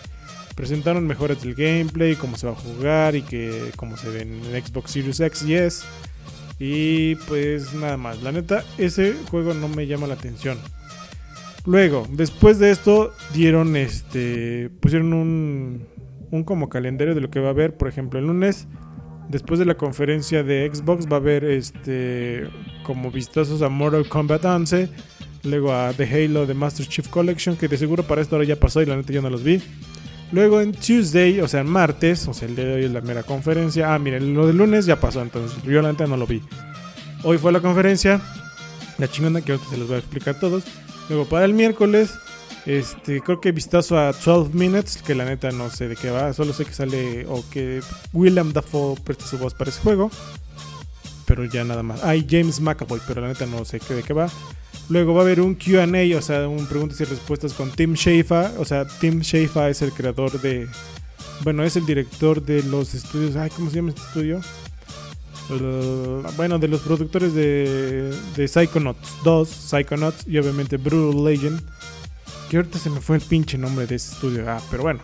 Presentaron 0.55 1.07
mejoras 1.07 1.41
del 1.41 1.55
gameplay, 1.55 2.15
cómo 2.15 2.37
se 2.37 2.47
va 2.47 2.53
a 2.53 2.55
jugar 2.55 3.15
y 3.15 3.21
que 3.21 3.71
cómo 3.75 3.97
se 3.97 4.09
ve 4.09 4.21
en 4.21 4.41
Xbox 4.65 4.91
Series 4.91 5.19
X 5.19 5.43
y 5.43 5.55
S. 5.55 5.85
Y 6.59 7.15
pues 7.15 7.73
nada 7.73 7.97
más, 7.97 8.21
la 8.21 8.31
neta, 8.31 8.63
ese 8.77 9.15
juego 9.31 9.53
no 9.53 9.69
me 9.69 9.87
llama 9.87 10.07
la 10.07 10.15
atención. 10.15 10.57
Luego, 11.65 12.05
después 12.11 12.59
de 12.59 12.71
esto, 12.71 13.13
dieron 13.33 13.75
este. 13.75 14.69
pusieron 14.81 15.13
un, 15.13 15.87
un 16.31 16.43
como 16.43 16.69
calendario 16.69 17.15
de 17.15 17.21
lo 17.21 17.29
que 17.29 17.39
va 17.39 17.47
a 17.47 17.51
haber. 17.51 17.77
Por 17.77 17.87
ejemplo, 17.87 18.19
el 18.19 18.27
lunes, 18.27 18.67
después 19.29 19.59
de 19.59 19.65
la 19.65 19.75
conferencia 19.75 20.43
de 20.43 20.69
Xbox, 20.73 21.07
va 21.07 21.17
a 21.17 21.19
haber 21.19 21.45
este. 21.45 22.49
como 22.83 23.11
vistazos 23.11 23.61
a 23.61 23.69
Mortal 23.69 24.07
Kombat 24.09 24.43
11 24.43 24.89
Luego 25.43 25.73
a 25.73 25.93
The 25.93 26.03
Halo 26.03 26.45
The 26.45 26.53
Master 26.53 26.85
Chief 26.85 27.07
Collection, 27.07 27.55
que 27.55 27.67
de 27.67 27.77
seguro 27.77 28.03
para 28.03 28.21
esto 28.21 28.35
ahora 28.35 28.47
ya 28.47 28.57
pasó 28.57 28.81
y 28.81 28.85
la 28.85 28.95
neta 28.95 29.13
yo 29.13 29.21
no 29.21 29.29
los 29.29 29.43
vi. 29.43 29.61
Luego 30.31 30.61
en 30.61 30.73
Tuesday, 30.73 31.39
o 31.41 31.47
sea, 31.47 31.61
en 31.61 31.69
martes, 31.69 32.27
o 32.27 32.33
sea, 32.33 32.47
el 32.47 32.55
día 32.55 32.65
de 32.65 32.73
hoy 32.75 32.85
es 32.85 32.91
la 32.91 33.01
mera 33.01 33.23
conferencia. 33.23 33.93
Ah, 33.93 33.99
miren, 33.99 34.33
lo 34.33 34.45
del 34.45 34.57
lunes 34.57 34.85
ya 34.85 34.99
pasó, 34.99 35.21
entonces 35.21 35.61
yo 35.63 35.81
la 35.81 35.91
neta 35.91 36.05
no 36.05 36.17
lo 36.17 36.27
vi. 36.27 36.43
Hoy 37.23 37.37
fue 37.37 37.51
la 37.51 37.59
conferencia, 37.59 38.21
la 38.97 39.07
chingona 39.07 39.41
que 39.41 39.53
ahorita 39.53 39.69
se 39.69 39.77
los 39.77 39.87
voy 39.87 39.95
a 39.95 39.99
explicar 39.99 40.35
a 40.35 40.39
todos. 40.39 40.63
Luego 41.09 41.25
para 41.25 41.45
el 41.45 41.53
miércoles, 41.53 42.13
este, 42.65 43.21
creo 43.21 43.41
que 43.41 43.51
vistazo 43.51 43.97
a 43.97 44.11
12 44.11 44.51
Minutes, 44.53 45.01
que 45.01 45.15
la 45.15 45.25
neta 45.25 45.49
no 45.51 45.71
sé 45.71 45.87
de 45.87 45.95
qué 45.95 46.11
va, 46.11 46.33
solo 46.33 46.53
sé 46.53 46.65
que 46.65 46.73
sale 46.73 47.25
o 47.27 47.43
que 47.49 47.81
William 48.13 48.53
Dafoe 48.53 48.95
presta 49.03 49.25
su 49.25 49.39
voz 49.39 49.55
para 49.55 49.71
ese 49.71 49.81
juego. 49.81 50.11
Pero 51.29 51.45
ya 51.45 51.63
nada 51.63 51.83
más. 51.83 52.03
Hay 52.03 52.25
James 52.27 52.59
McAvoy, 52.59 52.99
pero 53.07 53.21
la 53.21 53.27
neta 53.27 53.45
no 53.45 53.63
sé 53.63 53.79
de 53.87 54.01
qué 54.01 54.13
va. 54.13 54.27
Luego 54.89 55.13
va 55.13 55.21
a 55.21 55.23
haber 55.23 55.41
un 55.41 55.53
QA, 55.53 55.85
o 56.17 56.21
sea, 56.23 56.47
un 56.47 56.65
preguntas 56.65 56.99
y 57.01 57.03
respuestas 57.03 57.53
con 57.53 57.69
Tim 57.69 57.93
Schafer. 57.93 58.49
O 58.57 58.65
sea, 58.65 58.87
Tim 58.99 59.21
Schafer 59.21 59.69
es 59.69 59.83
el 59.83 59.91
creador 59.91 60.41
de. 60.41 60.67
Bueno, 61.43 61.63
es 61.63 61.75
el 61.75 61.85
director 61.85 62.43
de 62.43 62.63
los 62.63 62.95
estudios. 62.95 63.35
Ay, 63.35 63.51
¿cómo 63.55 63.69
se 63.69 63.75
llama 63.75 63.89
este 63.89 64.01
estudio? 64.01 64.41
bueno, 66.37 66.59
de 66.59 66.67
los 66.67 66.81
productores 66.81 67.33
de, 67.33 68.13
de 68.35 68.47
Psychonauts 68.47 69.15
2, 69.23 69.49
Psychonauts 69.49 70.27
y 70.27 70.37
obviamente 70.39 70.77
Brutal 70.77 71.23
Legend. 71.23 71.61
Que 72.49 72.57
ahorita 72.57 72.79
se 72.79 72.89
me 72.89 73.01
fue 73.01 73.17
el 73.17 73.21
pinche 73.21 73.55
nombre 73.55 73.85
de 73.85 73.95
ese 73.95 74.13
estudio. 74.13 74.45
Ah, 74.49 74.61
pero 74.71 74.81
bueno. 74.81 74.99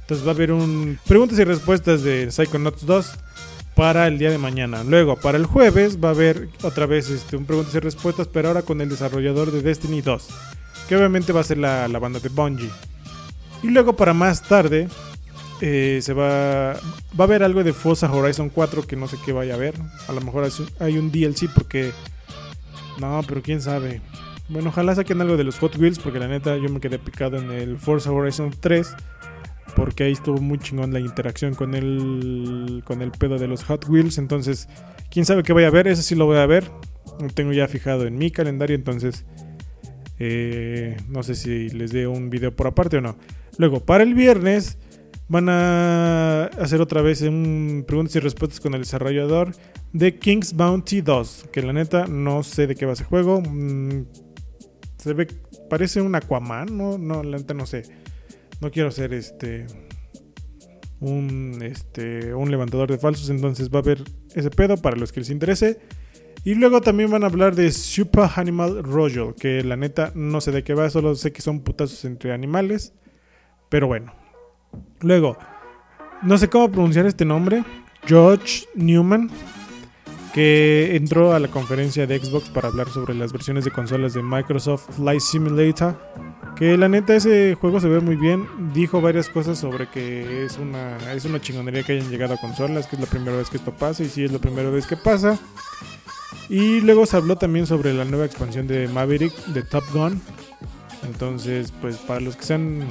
Entonces 0.00 0.26
va 0.26 0.32
a 0.32 0.34
haber 0.34 0.50
un 0.50 0.98
preguntas 1.06 1.38
y 1.38 1.44
respuestas 1.44 2.02
de 2.02 2.32
Psychonauts 2.32 2.84
2 2.84 3.12
para 3.76 4.08
el 4.08 4.18
día 4.18 4.30
de 4.30 4.38
mañana. 4.38 4.82
Luego, 4.82 5.16
para 5.16 5.36
el 5.36 5.44
jueves 5.44 5.98
va 6.02 6.08
a 6.08 6.12
haber 6.12 6.48
otra 6.62 6.86
vez 6.86 7.10
este, 7.10 7.36
un 7.36 7.44
preguntas 7.44 7.74
y 7.74 7.78
respuestas, 7.78 8.26
pero 8.26 8.48
ahora 8.48 8.62
con 8.62 8.80
el 8.80 8.88
desarrollador 8.88 9.52
de 9.52 9.60
Destiny 9.60 10.00
2. 10.00 10.28
Que 10.88 10.96
obviamente 10.96 11.32
va 11.32 11.42
a 11.42 11.44
ser 11.44 11.58
la, 11.58 11.86
la 11.86 11.98
banda 11.98 12.18
de 12.18 12.30
Bungie. 12.30 12.70
Y 13.62 13.68
luego 13.68 13.94
para 13.94 14.14
más 14.14 14.42
tarde 14.42 14.88
eh, 15.60 16.00
se 16.02 16.14
va, 16.14 16.72
va 16.72 16.78
a 17.18 17.22
haber 17.24 17.42
algo 17.42 17.62
de 17.62 17.74
Forza 17.74 18.10
Horizon 18.10 18.48
4 18.48 18.86
que 18.86 18.96
no 18.96 19.08
sé 19.08 19.18
qué 19.24 19.32
vaya 19.32 19.52
a 19.52 19.56
haber. 19.56 19.74
A 20.08 20.12
lo 20.12 20.22
mejor 20.22 20.48
hay 20.80 20.96
un 20.96 21.12
DLC 21.12 21.50
porque... 21.54 21.92
No, 22.98 23.20
pero 23.28 23.42
quién 23.42 23.60
sabe. 23.60 24.00
Bueno, 24.48 24.70
ojalá 24.70 24.94
saquen 24.94 25.20
algo 25.20 25.36
de 25.36 25.44
los 25.44 25.58
Hot 25.58 25.76
Wheels 25.76 25.98
porque 25.98 26.18
la 26.18 26.28
neta 26.28 26.56
yo 26.56 26.70
me 26.70 26.80
quedé 26.80 26.98
picado 26.98 27.36
en 27.36 27.50
el 27.50 27.78
Forza 27.78 28.10
Horizon 28.10 28.54
3 28.58 28.94
porque 29.76 30.04
ahí 30.04 30.12
estuvo 30.12 30.40
muy 30.40 30.58
chingón 30.58 30.92
la 30.92 31.00
interacción 31.00 31.54
con 31.54 31.74
el 31.74 32.82
con 32.84 33.02
el 33.02 33.12
pedo 33.12 33.38
de 33.38 33.46
los 33.46 33.62
Hot 33.64 33.86
Wheels, 33.88 34.18
entonces 34.18 34.68
quién 35.10 35.26
sabe 35.26 35.42
qué 35.42 35.52
voy 35.52 35.64
a 35.64 35.70
ver, 35.70 35.86
ese 35.86 36.02
sí 36.02 36.16
lo 36.16 36.26
voy 36.26 36.38
a 36.38 36.46
ver. 36.46 36.68
Lo 37.20 37.28
tengo 37.28 37.52
ya 37.52 37.68
fijado 37.68 38.06
en 38.06 38.18
mi 38.18 38.30
calendario, 38.30 38.74
entonces 38.74 39.24
eh, 40.18 40.96
no 41.08 41.22
sé 41.22 41.34
si 41.34 41.68
les 41.70 41.92
dé 41.92 42.06
un 42.06 42.30
video 42.30 42.56
por 42.56 42.66
aparte 42.66 42.96
o 42.96 43.00
no. 43.00 43.16
Luego, 43.58 43.80
para 43.80 44.02
el 44.02 44.14
viernes 44.14 44.78
van 45.28 45.48
a 45.48 46.44
hacer 46.58 46.80
otra 46.80 47.02
vez 47.02 47.20
un 47.22 47.84
preguntas 47.86 48.16
y 48.16 48.20
respuestas 48.20 48.60
con 48.60 48.74
el 48.74 48.80
desarrollador 48.80 49.52
de 49.92 50.18
King's 50.18 50.54
Bounty 50.54 51.00
2, 51.02 51.48
que 51.52 51.62
la 51.62 51.72
neta 51.72 52.06
no 52.06 52.42
sé 52.42 52.66
de 52.66 52.74
qué 52.74 52.86
va 52.86 52.94
ese 52.94 53.04
juego. 53.04 53.40
Mm, 53.40 54.06
se 54.96 55.12
ve, 55.12 55.26
parece 55.68 56.00
un 56.00 56.14
Aquaman, 56.14 56.76
no, 56.76 56.96
no, 56.96 57.22
la 57.22 57.38
neta 57.38 57.54
no 57.54 57.66
sé. 57.66 57.82
No 58.60 58.70
quiero 58.70 58.90
ser 58.90 59.12
este 59.12 59.66
un 61.00 61.58
este 61.62 62.34
un 62.34 62.50
levantador 62.50 62.90
de 62.90 62.98
falsos, 62.98 63.28
entonces 63.28 63.70
va 63.70 63.78
a 63.78 63.82
haber 63.82 64.02
ese 64.34 64.50
pedo 64.50 64.76
para 64.76 64.96
los 64.96 65.12
que 65.12 65.20
les 65.20 65.30
interese. 65.30 65.80
Y 66.44 66.54
luego 66.54 66.80
también 66.80 67.10
van 67.10 67.24
a 67.24 67.26
hablar 67.26 67.56
de 67.56 67.72
Super 67.72 68.30
Animal 68.36 68.84
Royal, 68.84 69.34
que 69.34 69.64
la 69.64 69.76
neta 69.76 70.12
no 70.14 70.40
sé 70.40 70.52
de 70.52 70.62
qué 70.62 70.74
va, 70.74 70.88
solo 70.90 71.14
sé 71.16 71.32
que 71.32 71.42
son 71.42 71.60
putazos 71.60 72.04
entre 72.04 72.32
animales. 72.32 72.94
Pero 73.68 73.88
bueno, 73.88 74.12
Luego, 75.00 75.36
no 76.22 76.38
sé 76.38 76.48
cómo 76.48 76.70
pronunciar 76.70 77.06
este 77.06 77.24
nombre. 77.24 77.64
George 78.06 78.66
Newman, 78.74 79.30
que 80.32 80.96
entró 80.96 81.32
a 81.34 81.40
la 81.40 81.48
conferencia 81.48 82.06
de 82.06 82.18
Xbox 82.18 82.48
para 82.50 82.68
hablar 82.68 82.88
sobre 82.88 83.14
las 83.14 83.32
versiones 83.32 83.64
de 83.64 83.70
consolas 83.70 84.14
de 84.14 84.22
Microsoft 84.22 84.96
Flight 84.96 85.20
Simulator. 85.20 85.96
Que 86.56 86.78
la 86.78 86.88
neta 86.88 87.14
ese 87.14 87.54
juego 87.54 87.80
se 87.80 87.88
ve 87.88 88.00
muy 88.00 88.16
bien. 88.16 88.48
Dijo 88.72 89.00
varias 89.00 89.28
cosas 89.28 89.58
sobre 89.58 89.88
que 89.88 90.44
es 90.44 90.58
una, 90.58 90.96
es 91.12 91.24
una 91.24 91.40
chingonería 91.40 91.82
que 91.82 91.92
hayan 91.92 92.10
llegado 92.10 92.34
a 92.34 92.38
consolas, 92.38 92.86
que 92.86 92.96
es 92.96 93.00
la 93.00 93.08
primera 93.08 93.36
vez 93.36 93.50
que 93.50 93.58
esto 93.58 93.72
pasa 93.72 94.02
y 94.02 94.08
sí 94.08 94.24
es 94.24 94.32
la 94.32 94.38
primera 94.38 94.70
vez 94.70 94.86
que 94.86 94.96
pasa. 94.96 95.38
Y 96.48 96.80
luego 96.80 97.04
se 97.06 97.16
habló 97.16 97.36
también 97.36 97.66
sobre 97.66 97.92
la 97.92 98.04
nueva 98.04 98.24
expansión 98.24 98.66
de 98.66 98.88
Maverick, 98.88 99.34
de 99.46 99.62
Top 99.62 99.84
Gun. 99.92 100.20
Entonces, 101.04 101.72
pues 101.80 101.96
para 101.98 102.20
los 102.20 102.36
que 102.36 102.44
sean 102.44 102.88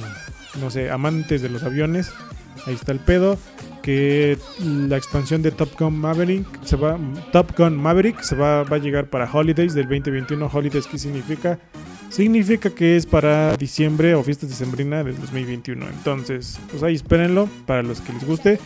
no 0.60 0.70
sé, 0.70 0.90
amantes 0.90 1.42
de 1.42 1.48
los 1.48 1.62
aviones, 1.62 2.12
ahí 2.66 2.74
está 2.74 2.92
el 2.92 3.00
pedo. 3.00 3.38
Que 3.82 4.36
la 4.60 4.96
expansión 4.96 5.42
de 5.42 5.52
Top 5.52 5.70
Gun 5.78 5.96
Maverick 5.96 6.44
se 6.64 6.74
va, 6.74 6.98
Top 7.30 7.56
Gun 7.56 7.76
Maverick 7.76 8.20
se 8.20 8.34
va, 8.34 8.64
va 8.64 8.76
a 8.76 8.80
llegar 8.80 9.10
para 9.10 9.30
Holidays 9.32 9.74
del 9.74 9.84
2021. 9.84 10.50
Holidays, 10.52 10.88
¿qué 10.88 10.98
significa? 10.98 11.60
Significa 12.10 12.70
que 12.70 12.96
es 12.96 13.06
para 13.06 13.56
diciembre 13.56 14.14
o 14.14 14.22
fiestas 14.22 14.48
decembrina 14.48 15.04
del 15.04 15.18
2021. 15.20 15.86
Entonces, 15.88 16.58
pues 16.70 16.82
ahí 16.82 16.94
espérenlo 16.94 17.48
para 17.66 17.82
los 17.82 18.00
que 18.00 18.12
les 18.12 18.24
guste. 18.24 18.58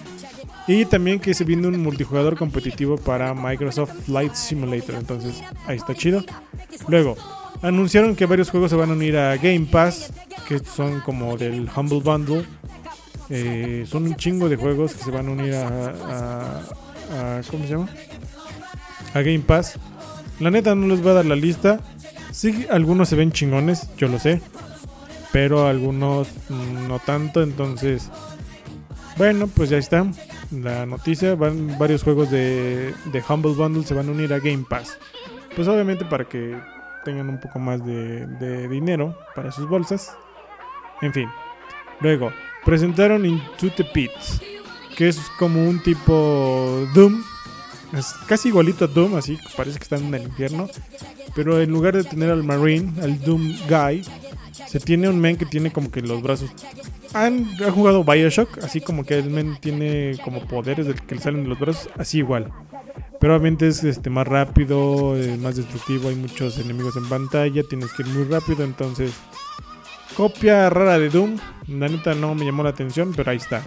Y 0.66 0.84
también 0.84 1.18
que 1.18 1.34
se 1.34 1.44
viene 1.44 1.66
un 1.66 1.82
multijugador 1.82 2.36
competitivo 2.36 2.96
para 2.96 3.34
Microsoft 3.34 3.92
Flight 4.06 4.34
Simulator. 4.34 4.94
Entonces, 4.94 5.42
ahí 5.66 5.76
está 5.76 5.94
chido. 5.94 6.24
Luego, 6.86 7.16
anunciaron 7.62 8.14
que 8.14 8.26
varios 8.26 8.50
juegos 8.50 8.70
se 8.70 8.76
van 8.76 8.90
a 8.90 8.92
unir 8.92 9.16
a 9.16 9.36
Game 9.36 9.66
Pass 9.70 10.12
que 10.50 10.58
son 10.58 11.00
como 11.00 11.36
del 11.36 11.70
Humble 11.74 12.00
Bundle. 12.00 12.44
Eh, 13.28 13.86
son 13.88 14.02
un 14.02 14.16
chingo 14.16 14.48
de 14.48 14.56
juegos 14.56 14.94
que 14.94 15.04
se 15.04 15.10
van 15.12 15.28
a 15.28 15.30
unir 15.30 15.54
a, 15.54 16.62
¿Cómo 17.48 17.64
se 17.64 17.70
llama? 17.70 17.88
A 19.14 19.20
Game 19.20 19.40
Pass. 19.40 19.78
La 20.40 20.50
neta 20.50 20.74
no 20.74 20.88
les 20.88 21.00
voy 21.00 21.12
a 21.12 21.14
dar 21.14 21.26
la 21.26 21.36
lista. 21.36 21.78
Sí, 22.30 22.66
algunos 22.70 23.08
se 23.08 23.16
ven 23.16 23.32
chingones, 23.32 23.88
yo 23.96 24.08
lo 24.08 24.18
sé. 24.18 24.40
Pero 25.32 25.66
algunos 25.66 26.28
no 26.48 26.98
tanto. 26.98 27.42
Entonces, 27.42 28.10
bueno, 29.16 29.46
pues 29.48 29.70
ya 29.70 29.78
está. 29.78 30.06
La 30.50 30.86
noticia: 30.86 31.34
van 31.34 31.78
varios 31.78 32.02
juegos 32.02 32.30
de, 32.30 32.94
de 33.12 33.22
Humble 33.28 33.52
Bundle 33.52 33.84
se 33.84 33.94
van 33.94 34.08
a 34.08 34.12
unir 34.12 34.32
a 34.34 34.38
Game 34.38 34.64
Pass. 34.68 34.98
Pues 35.54 35.68
obviamente 35.68 36.04
para 36.04 36.24
que 36.24 36.56
tengan 37.04 37.28
un 37.28 37.40
poco 37.40 37.58
más 37.58 37.84
de, 37.84 38.26
de 38.26 38.68
dinero 38.68 39.16
para 39.34 39.52
sus 39.52 39.68
bolsas. 39.68 40.16
En 41.00 41.12
fin. 41.12 41.28
Luego, 42.00 42.32
presentaron 42.64 43.26
Into 43.26 43.70
the 43.76 43.84
Pit, 43.84 44.10
que 44.96 45.08
es 45.08 45.18
como 45.38 45.68
un 45.68 45.82
tipo 45.82 46.86
Doom. 46.94 47.22
Es 47.92 48.12
casi 48.26 48.48
igualito 48.48 48.84
a 48.84 48.88
Doom, 48.88 49.16
así 49.16 49.38
parece 49.56 49.78
que 49.78 49.84
están 49.84 50.04
en 50.04 50.14
el 50.14 50.22
infierno. 50.24 50.68
Pero 51.34 51.60
en 51.60 51.70
lugar 51.70 51.96
de 51.96 52.04
tener 52.04 52.30
al 52.30 52.42
Marine, 52.42 52.92
al 53.02 53.20
Doom 53.20 53.54
Guy, 53.68 54.04
se 54.66 54.80
tiene 54.80 55.08
un 55.08 55.20
men 55.20 55.36
que 55.36 55.46
tiene 55.46 55.72
como 55.72 55.90
que 55.90 56.00
los 56.00 56.22
brazos. 56.22 56.50
Han, 57.12 57.56
jugado 57.72 58.04
Bioshock, 58.04 58.58
así 58.58 58.80
como 58.80 59.04
que 59.04 59.18
el 59.18 59.30
men 59.30 59.56
tiene 59.60 60.16
como 60.24 60.46
poderes 60.46 60.86
del 60.86 61.00
que 61.00 61.16
le 61.16 61.20
salen 61.20 61.42
de 61.42 61.48
los 61.48 61.58
brazos, 61.58 61.88
así 61.98 62.18
igual. 62.18 62.52
Pero 63.20 63.34
obviamente 63.34 63.68
es 63.68 63.82
este, 63.84 64.10
más 64.10 64.26
rápido, 64.26 65.16
más 65.40 65.56
destructivo, 65.56 66.08
hay 66.08 66.14
muchos 66.14 66.58
enemigos 66.58 66.96
en 66.96 67.08
pantalla, 67.08 67.62
tienes 67.68 67.92
que 67.92 68.02
ir 68.02 68.08
muy 68.08 68.24
rápido, 68.24 68.64
entonces 68.64 69.12
Copia 70.16 70.68
rara 70.70 70.98
de 70.98 71.08
Doom. 71.08 71.38
La 71.68 71.88
neta 71.88 72.14
no 72.14 72.34
me 72.34 72.44
llamó 72.44 72.62
la 72.62 72.70
atención, 72.70 73.12
pero 73.14 73.30
ahí 73.30 73.36
está. 73.36 73.62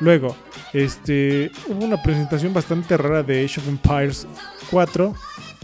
Luego, 0.00 0.36
este, 0.72 1.50
hubo 1.68 1.84
una 1.84 2.02
presentación 2.02 2.52
bastante 2.52 2.96
rara 2.96 3.22
de 3.22 3.44
Age 3.44 3.60
of 3.60 3.68
Empires 3.68 4.26
4 4.70 5.14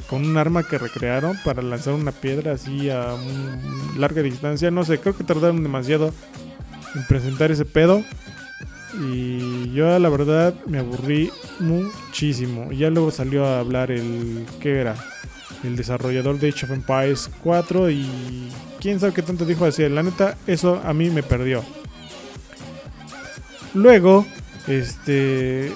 con 0.09 0.27
un 0.27 0.37
arma 0.37 0.63
que 0.63 0.79
recrearon 0.79 1.37
para 1.45 1.63
lanzar 1.63 1.95
una 1.95 2.13
piedra 2.13 2.53
así 2.53 2.91
a 2.91 3.17
larga 3.97 4.23
distancia. 4.23 4.71
No 4.71 4.85
sé, 4.85 4.99
creo 4.99 5.17
que 5.17 5.25
tardaron 5.25 5.63
demasiado 5.63 6.13
en 6.95 7.07
presentar 7.07 7.51
ese 7.51 7.65
pedo. 7.65 8.03
Y 9.01 9.73
yo 9.73 9.99
la 9.99 10.09
verdad 10.11 10.55
me 10.67 10.79
aburrí 10.79 11.31
muchísimo. 11.61 12.73
Ya 12.73 12.91
luego 12.91 13.11
salió 13.11 13.47
a 13.47 13.61
hablar 13.61 13.91
el... 13.91 14.47
¿Qué 14.61 14.81
era? 14.81 14.95
el 15.65 15.77
desarrollador 15.77 16.39
de 16.39 16.49
Age 16.49 16.67
of 16.67 16.73
Empires 16.73 17.31
4 17.43 17.91
y 17.91 18.49
quién 18.81 18.99
sabe 18.99 19.13
qué 19.13 19.23
tanto 19.23 19.45
dijo 19.45 19.65
así. 19.65 19.89
La 19.89 20.03
neta, 20.03 20.37
eso 20.47 20.81
a 20.85 20.93
mí 20.93 21.11
me 21.11 21.23
perdió. 21.23 21.63
Luego, 23.75 24.27
este, 24.69 25.73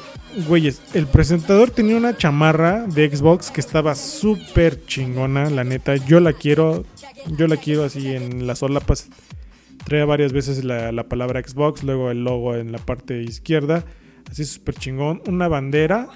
güeyes, 0.47 0.81
el 0.95 1.07
presentador 1.07 1.71
tenía 1.71 1.97
una 1.97 2.17
chamarra 2.17 2.87
de 2.87 3.15
Xbox 3.15 3.51
que 3.51 3.61
estaba 3.61 3.95
súper 3.95 4.85
chingona, 4.87 5.51
la 5.51 5.65
neta. 5.65 5.97
Yo 5.97 6.21
la 6.21 6.33
quiero, 6.33 6.85
yo 7.37 7.47
la 7.47 7.57
quiero 7.57 7.85
así 7.85 8.15
en 8.15 8.47
la 8.47 8.55
solapas. 8.55 9.09
Trae 9.85 10.05
varias 10.05 10.33
veces 10.33 10.65
la, 10.65 10.93
la 10.93 11.05
palabra 11.05 11.41
Xbox, 11.41 11.83
luego 11.85 12.11
el 12.11 12.25
logo 12.25 12.57
en 12.57 12.73
la 12.73 12.79
parte 12.79 13.23
izquierda, 13.23 13.85
así 14.31 14.45
súper 14.45 14.75
chingón. 14.75 15.23
Una 15.27 15.49
bandera 15.49 16.09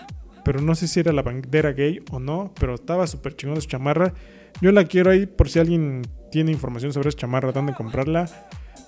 pero 0.44 0.60
no 0.60 0.74
sé 0.74 0.88
si 0.88 1.00
era 1.00 1.12
la 1.12 1.22
bandera 1.22 1.72
gay 1.72 2.02
o 2.10 2.18
no, 2.18 2.52
pero 2.58 2.74
estaba 2.74 3.06
súper 3.06 3.36
chingón 3.36 3.60
su 3.60 3.68
chamarra. 3.68 4.12
Yo 4.60 4.72
la 4.72 4.84
quiero 4.84 5.10
ahí 5.10 5.26
por 5.26 5.48
si 5.48 5.58
alguien 5.58 6.02
tiene 6.30 6.52
información 6.52 6.92
sobre 6.92 7.08
esa 7.08 7.18
chamarra, 7.18 7.52
dónde 7.52 7.74
comprarla. 7.74 8.28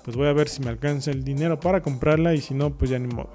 Pues 0.05 0.17
voy 0.17 0.29
a 0.29 0.33
ver 0.33 0.49
si 0.49 0.63
me 0.63 0.71
alcanza 0.71 1.11
el 1.11 1.25
dinero 1.25 1.61
para 1.61 1.83
comprarla 1.83 2.35
y 2.35 2.41
si 2.41 2.55
no, 2.55 2.71
pues 2.71 2.91
ya 2.91 2.99
ni 2.99 3.07
modo. 3.07 3.31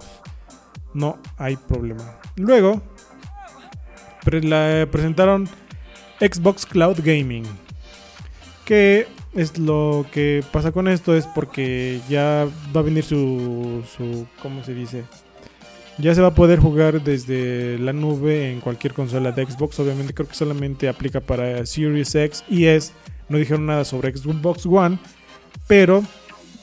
No 0.94 1.18
hay 1.38 1.56
problema. 1.56 2.20
Luego, 2.36 2.82
presentaron 4.24 5.48
Xbox 6.20 6.66
Cloud 6.66 6.98
Gaming. 7.04 7.46
Que 8.66 9.08
es 9.34 9.58
lo 9.58 10.06
que 10.12 10.44
pasa 10.52 10.72
con 10.72 10.88
esto 10.88 11.16
es 11.16 11.26
porque 11.28 12.02
ya 12.10 12.48
va 12.76 12.82
a 12.82 12.84
venir 12.84 13.04
su, 13.04 13.84
su 13.96 14.26
¿cómo 14.42 14.64
se 14.64 14.74
dice? 14.74 15.04
Ya 16.00 16.14
se 16.14 16.22
va 16.22 16.30
a 16.30 16.36
poder 16.36 16.60
jugar 16.60 17.02
desde 17.02 17.80
la 17.80 17.94
nube 17.94 18.52
en 18.52 18.62
cualquier 18.62 18.94
consola 18.94 19.32
de 19.32 19.46
Xbox. 19.46 19.80
Obviamente 19.80 20.14
creo 20.14 20.28
que 20.28 20.36
solamente 20.36 20.90
aplica 20.90 21.22
para 21.22 21.66
Series 21.66 22.14
X 22.14 22.44
y 22.50 22.66
S. 22.66 22.94
No 23.30 23.38
dijeron 23.38 23.66
nada 23.66 23.84
sobre 23.84 24.16
Xbox 24.16 24.66
One, 24.66 25.00
pero 25.68 26.04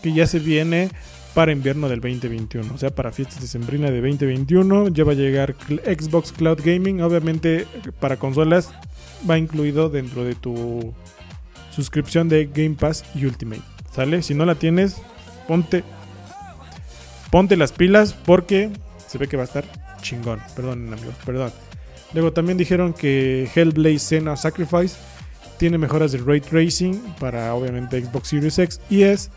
que 0.02 0.12
ya 0.12 0.26
se 0.26 0.38
viene 0.38 0.90
para 1.34 1.50
invierno 1.52 1.88
del 1.88 2.00
2021, 2.00 2.72
o 2.72 2.78
sea, 2.78 2.90
para 2.90 3.10
fiestas 3.10 3.40
de 3.40 3.48
sembrina 3.48 3.90
de 3.90 4.00
2021. 4.00 4.88
Ya 4.88 5.04
va 5.04 5.12
a 5.12 5.16
llegar 5.16 5.56
Xbox 5.68 6.32
Cloud 6.32 6.60
Gaming, 6.64 7.02
obviamente 7.02 7.66
para 8.00 8.16
consolas 8.16 8.70
va 9.28 9.36
incluido 9.36 9.88
dentro 9.90 10.24
de 10.24 10.34
tu 10.34 10.94
suscripción 11.70 12.28
de 12.28 12.46
Game 12.46 12.76
Pass 12.78 13.04
y 13.14 13.26
Ultimate. 13.26 13.62
¿Sale? 13.92 14.22
Si 14.22 14.34
no 14.34 14.44
la 14.44 14.54
tienes, 14.54 14.96
ponte 15.48 15.84
ponte 17.30 17.56
las 17.56 17.72
pilas 17.72 18.12
porque 18.12 18.70
se 19.08 19.18
ve 19.18 19.26
que 19.26 19.36
va 19.36 19.42
a 19.42 19.46
estar 19.46 19.64
chingón. 20.02 20.40
Perdón, 20.54 20.92
amigos, 20.92 21.14
perdón. 21.24 21.52
Luego 22.12 22.32
también 22.32 22.56
dijeron 22.58 22.92
que 22.92 23.48
Hellblade 23.52 23.98
Senna 23.98 24.36
Sacrifice 24.36 24.96
tiene 25.58 25.78
mejoras 25.78 26.12
de 26.12 26.18
ray 26.18 26.40
tracing 26.40 27.00
para 27.18 27.54
obviamente 27.54 28.00
Xbox 28.00 28.28
Series 28.28 28.58
X 28.58 28.80
y 28.88 29.02
S 29.02 29.30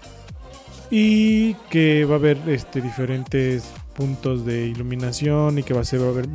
y 0.90 1.54
que 1.70 2.06
va 2.06 2.16
a 2.16 2.18
haber 2.18 2.38
este 2.48 2.82
diferentes 2.82 3.72
puntos 3.96 4.46
de 4.46 4.68
iluminación 4.68 5.58
y 5.60 5.64
que 5.64 5.74
va 5.74 5.82
a 5.82 5.84
ser 5.84 6.02
va 6.02 6.08
a 6.08 6.10
haber 6.10 6.28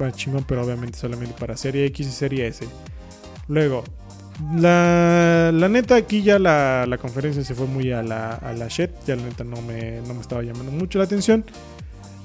pero 0.47 0.65
obviamente 0.65 0.99
solamente 0.99 1.35
para 1.39 1.57
serie 1.57 1.87
X 1.87 2.07
y 2.07 2.11
serie 2.11 2.47
S. 2.49 2.67
Luego, 3.49 3.85
la, 4.57 5.51
la 5.53 5.69
neta 5.69 5.97
aquí 5.97 6.23
ya 6.23 6.39
la, 6.39 6.87
la, 6.87 6.99
conferencia 6.99 7.45
se 7.45 7.55
fue 7.55 7.67
muy 7.67 7.93
a 7.93 8.03
la, 8.03 8.35
a 8.35 8.53
la 8.53 8.69
shit, 8.69 8.91
ya 9.07 9.17
la 9.17 9.23
neta 9.23 9.45
no 9.45 9.61
me, 9.63 10.01
no 10.07 10.15
me 10.15 10.21
estaba 10.21 10.43
llamando 10.43 10.73
mucho 10.73 10.99
la 10.99 11.05
atención. 11.05 11.45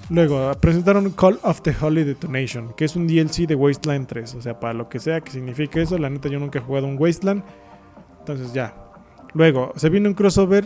Luego 0.10 0.54
presentaron 0.62 1.12
Call 1.12 1.38
of 1.44 1.62
the 1.62 1.76
Holy 1.80 2.04
Detonation, 2.04 2.74
que 2.74 2.86
es 2.86 2.96
un 2.96 3.08
DLC 3.08 3.46
de 3.46 3.56
Wasteland 3.56 4.08
3. 4.08 4.36
O 4.36 4.42
sea, 4.42 4.58
para 4.60 4.74
lo 4.74 4.88
que 4.88 5.00
sea 5.00 5.20
que 5.20 5.32
signifique 5.32 5.82
eso, 5.82 5.98
la 5.98 6.10
neta 6.10 6.30
yo 6.30 6.40
nunca 6.40 6.60
he 6.60 6.62
jugado 6.62 6.88
un 6.88 6.98
Wasteland. 6.98 7.44
Entonces 8.20 8.54
ya. 8.54 8.74
Luego, 9.34 9.74
se 9.76 9.90
viene 9.90 10.08
un 10.08 10.16
crossover 10.16 10.66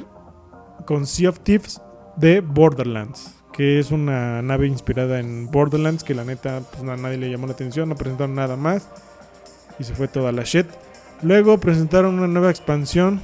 con 0.85 1.05
Sea 1.05 1.29
of 1.29 1.39
Thieves 1.41 1.81
de 2.17 2.41
Borderlands, 2.41 3.35
que 3.53 3.79
es 3.79 3.91
una 3.91 4.41
nave 4.41 4.67
inspirada 4.67 5.19
en 5.19 5.49
Borderlands, 5.49 6.03
que 6.03 6.15
la 6.15 6.23
neta 6.23 6.61
pues, 6.71 6.83
a 6.83 6.97
nadie 6.97 7.17
le 7.17 7.29
llamó 7.29 7.47
la 7.47 7.53
atención, 7.53 7.89
no 7.89 7.95
presentaron 7.95 8.35
nada 8.35 8.55
más. 8.55 8.87
Y 9.79 9.83
se 9.83 9.95
fue 9.95 10.07
toda 10.07 10.31
la 10.31 10.43
shit. 10.43 10.67
Luego 11.21 11.57
presentaron 11.59 12.17
una 12.17 12.27
nueva 12.27 12.49
expansión 12.49 13.21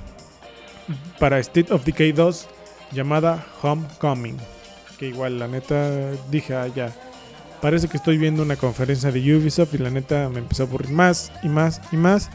para 1.19 1.39
State 1.39 1.73
of 1.73 1.83
Decay 1.83 2.11
2 2.11 2.47
llamada 2.93 3.45
Homecoming 3.61 4.37
que 4.97 5.07
igual 5.07 5.39
la 5.39 5.47
neta 5.47 6.11
dije, 6.29 6.55
ah, 6.55 6.67
ya, 6.67 6.91
parece 7.61 7.87
que 7.87 7.97
estoy 7.97 8.17
viendo 8.17 8.43
una 8.43 8.55
conferencia 8.55 9.11
de 9.11 9.19
Ubisoft 9.35 9.73
y 9.75 9.77
la 9.77 9.89
neta 9.89 10.29
me 10.29 10.39
empezó 10.39 10.63
a 10.63 10.65
aburrir 10.65 10.91
más 10.91 11.31
y 11.43 11.47
más 11.47 11.81
y 11.91 11.97
más. 11.97 12.29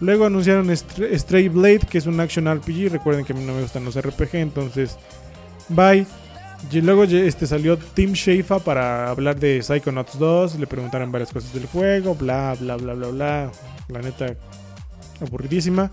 Luego 0.00 0.26
anunciaron 0.26 0.74
Stray 0.76 1.48
Blade, 1.48 1.80
que 1.88 1.98
es 1.98 2.06
un 2.06 2.20
action 2.20 2.52
RPG. 2.52 2.90
Recuerden 2.90 3.24
que 3.24 3.32
a 3.32 3.36
mí 3.36 3.44
no 3.44 3.54
me 3.54 3.62
gustan 3.62 3.84
los 3.84 4.00
RPG, 4.00 4.34
entonces 4.34 4.96
bye. 5.68 6.06
Y 6.70 6.80
luego 6.80 7.04
este, 7.04 7.46
salió 7.46 7.76
Tim 7.76 8.14
Schafer 8.14 8.60
para 8.62 9.10
hablar 9.10 9.38
de 9.38 9.62
Psychonauts 9.62 10.18
2. 10.18 10.58
Le 10.58 10.66
preguntaron 10.66 11.12
varias 11.12 11.32
cosas 11.32 11.52
del 11.52 11.66
juego, 11.66 12.14
bla, 12.14 12.56
bla, 12.58 12.76
bla, 12.76 12.94
bla, 12.94 13.08
bla. 13.08 13.52
La 13.88 14.00
neta, 14.00 14.34
aburridísima. 15.20 15.90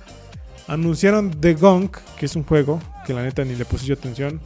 Anunciaron 0.67 1.31
The 1.31 1.55
Gunk, 1.55 1.97
que 2.17 2.25
es 2.25 2.35
un 2.35 2.43
juego 2.43 2.79
que 3.05 3.13
la 3.13 3.23
neta 3.23 3.43
ni 3.43 3.55
le 3.55 3.65
puse 3.65 3.85
yo 3.85 3.95
atención 3.95 4.39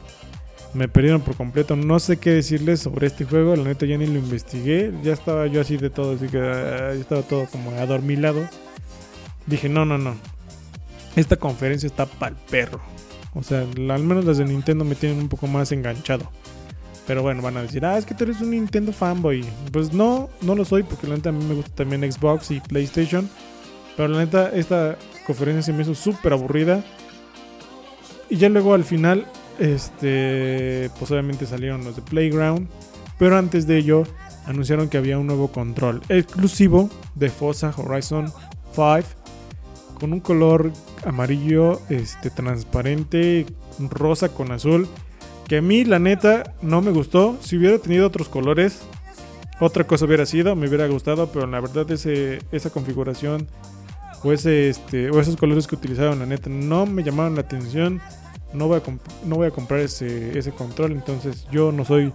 me 0.75 0.88
perdieron 0.89 1.21
por 1.21 1.35
completo. 1.35 1.75
No 1.75 2.00
sé 2.00 2.17
qué 2.17 2.32
decirles 2.32 2.82
sobre 2.82 3.08
este 3.08 3.25
juego. 3.25 3.56
La 3.56 3.63
neta 3.63 3.86
ya 3.86 3.97
ni 3.97 4.06
lo 4.06 4.19
investigué. 4.19 4.91
Ya 5.03 5.13
estaba 5.13 5.47
yo 5.47 5.62
así 5.62 5.77
de 5.77 5.89
todo, 5.89 6.15
así 6.15 6.27
que 6.27 6.38
ah, 6.38 6.91
estaba 6.91 7.21
todo 7.21 7.45
como 7.45 7.71
adormilado. 7.71 8.41
Dije, 9.45 9.69
no, 9.69 9.86
no, 9.86 9.97
no. 9.97 10.15
Esta 11.15 11.38
conferencia 11.38 11.88
está 11.88 12.05
pa'l 12.05 12.36
perro. 12.49 12.81
O 13.34 13.43
sea, 13.43 13.62
al 13.62 14.03
menos 14.03 14.25
las 14.25 14.38
de 14.38 14.45
Nintendo 14.45 14.86
me 14.86 14.95
tienen 14.95 15.19
un 15.19 15.29
poco 15.29 15.47
más 15.47 15.71
enganchado. 15.71 16.31
Pero 17.05 17.21
bueno, 17.21 17.41
van 17.41 17.58
a 17.58 17.62
decir, 17.62 17.86
ah, 17.86 17.97
es 17.97 18.05
que 18.05 18.15
tú 18.15 18.23
eres 18.23 18.41
un 18.41 18.51
Nintendo 18.51 18.91
fanboy. 18.91 19.45
Pues 19.71 19.93
no, 19.93 20.29
no 20.41 20.55
lo 20.55 20.65
soy 20.65 20.84
porque 20.84 21.08
la 21.08 21.15
neta 21.15 21.29
a 21.29 21.34
mí 21.34 21.43
me 21.43 21.53
gusta 21.53 21.71
también 21.75 22.12
Xbox 22.12 22.51
y 22.51 22.60
PlayStation. 22.60 23.29
Pero 23.95 24.10
la 24.10 24.19
neta, 24.19 24.49
esta 24.49 24.97
conferencia 25.27 25.62
se 25.62 25.73
me 25.73 25.84
hizo 25.84 25.93
súper 25.93 26.34
aburrida. 26.34 26.84
Y 28.29 28.38
ya 28.38 28.49
luego 28.49 28.73
al 28.73 28.84
final 28.84 29.27
este, 29.60 30.89
pues 30.97 31.12
obviamente 31.12 31.45
salieron 31.45 31.84
los 31.84 31.95
de 31.95 32.01
Playground. 32.01 32.67
Pero 33.19 33.38
antes 33.38 33.67
de 33.67 33.77
ello, 33.77 34.03
anunciaron 34.45 34.89
que 34.89 34.97
había 34.97 35.19
un 35.19 35.27
nuevo 35.27 35.49
control 35.49 36.01
exclusivo 36.10 36.89
de 37.15 37.29
Forza 37.29 37.73
Horizon 37.77 38.31
5 38.73 39.24
con 39.95 40.13
un 40.13 40.19
color 40.19 40.71
amarillo 41.05 41.81
este, 41.89 42.29
transparente, 42.29 43.45
rosa 43.79 44.29
con 44.29 44.51
azul. 44.51 44.88
Que 45.47 45.58
a 45.58 45.62
mí, 45.62 45.84
la 45.86 45.99
neta, 45.99 46.55
no 46.62 46.81
me 46.81 46.91
gustó. 46.91 47.38
Si 47.41 47.58
hubiera 47.58 47.77
tenido 47.77 48.08
otros 48.08 48.29
colores, 48.29 48.81
otra 49.60 49.86
cosa 49.86 50.05
hubiera 50.05 50.25
sido, 50.25 50.55
me 50.55 50.67
hubiera 50.67 50.88
gustado. 50.88 51.27
Pero 51.31 51.47
la 51.47 51.60
verdad, 51.60 51.89
ese, 51.91 52.39
esa 52.51 52.69
configuración 52.69 53.47
o, 54.23 54.31
ese, 54.31 54.69
este, 54.69 55.10
o 55.12 55.19
esos 55.19 55.38
colores 55.38 55.67
que 55.67 55.75
utilizaron, 55.75 56.19
la 56.19 56.25
neta, 56.25 56.49
no 56.49 56.86
me 56.86 57.03
llamaron 57.03 57.36
la 57.36 57.41
atención 57.41 58.01
no 58.55 58.67
voy 58.67 58.79
a, 58.79 59.27
no 59.27 59.36
voy 59.36 59.47
a 59.47 59.51
comprar 59.51 59.81
ese, 59.81 60.38
ese 60.38 60.51
control, 60.51 60.93
entonces 60.93 61.47
yo 61.51 61.71
no 61.71 61.86
soy 61.86 62.12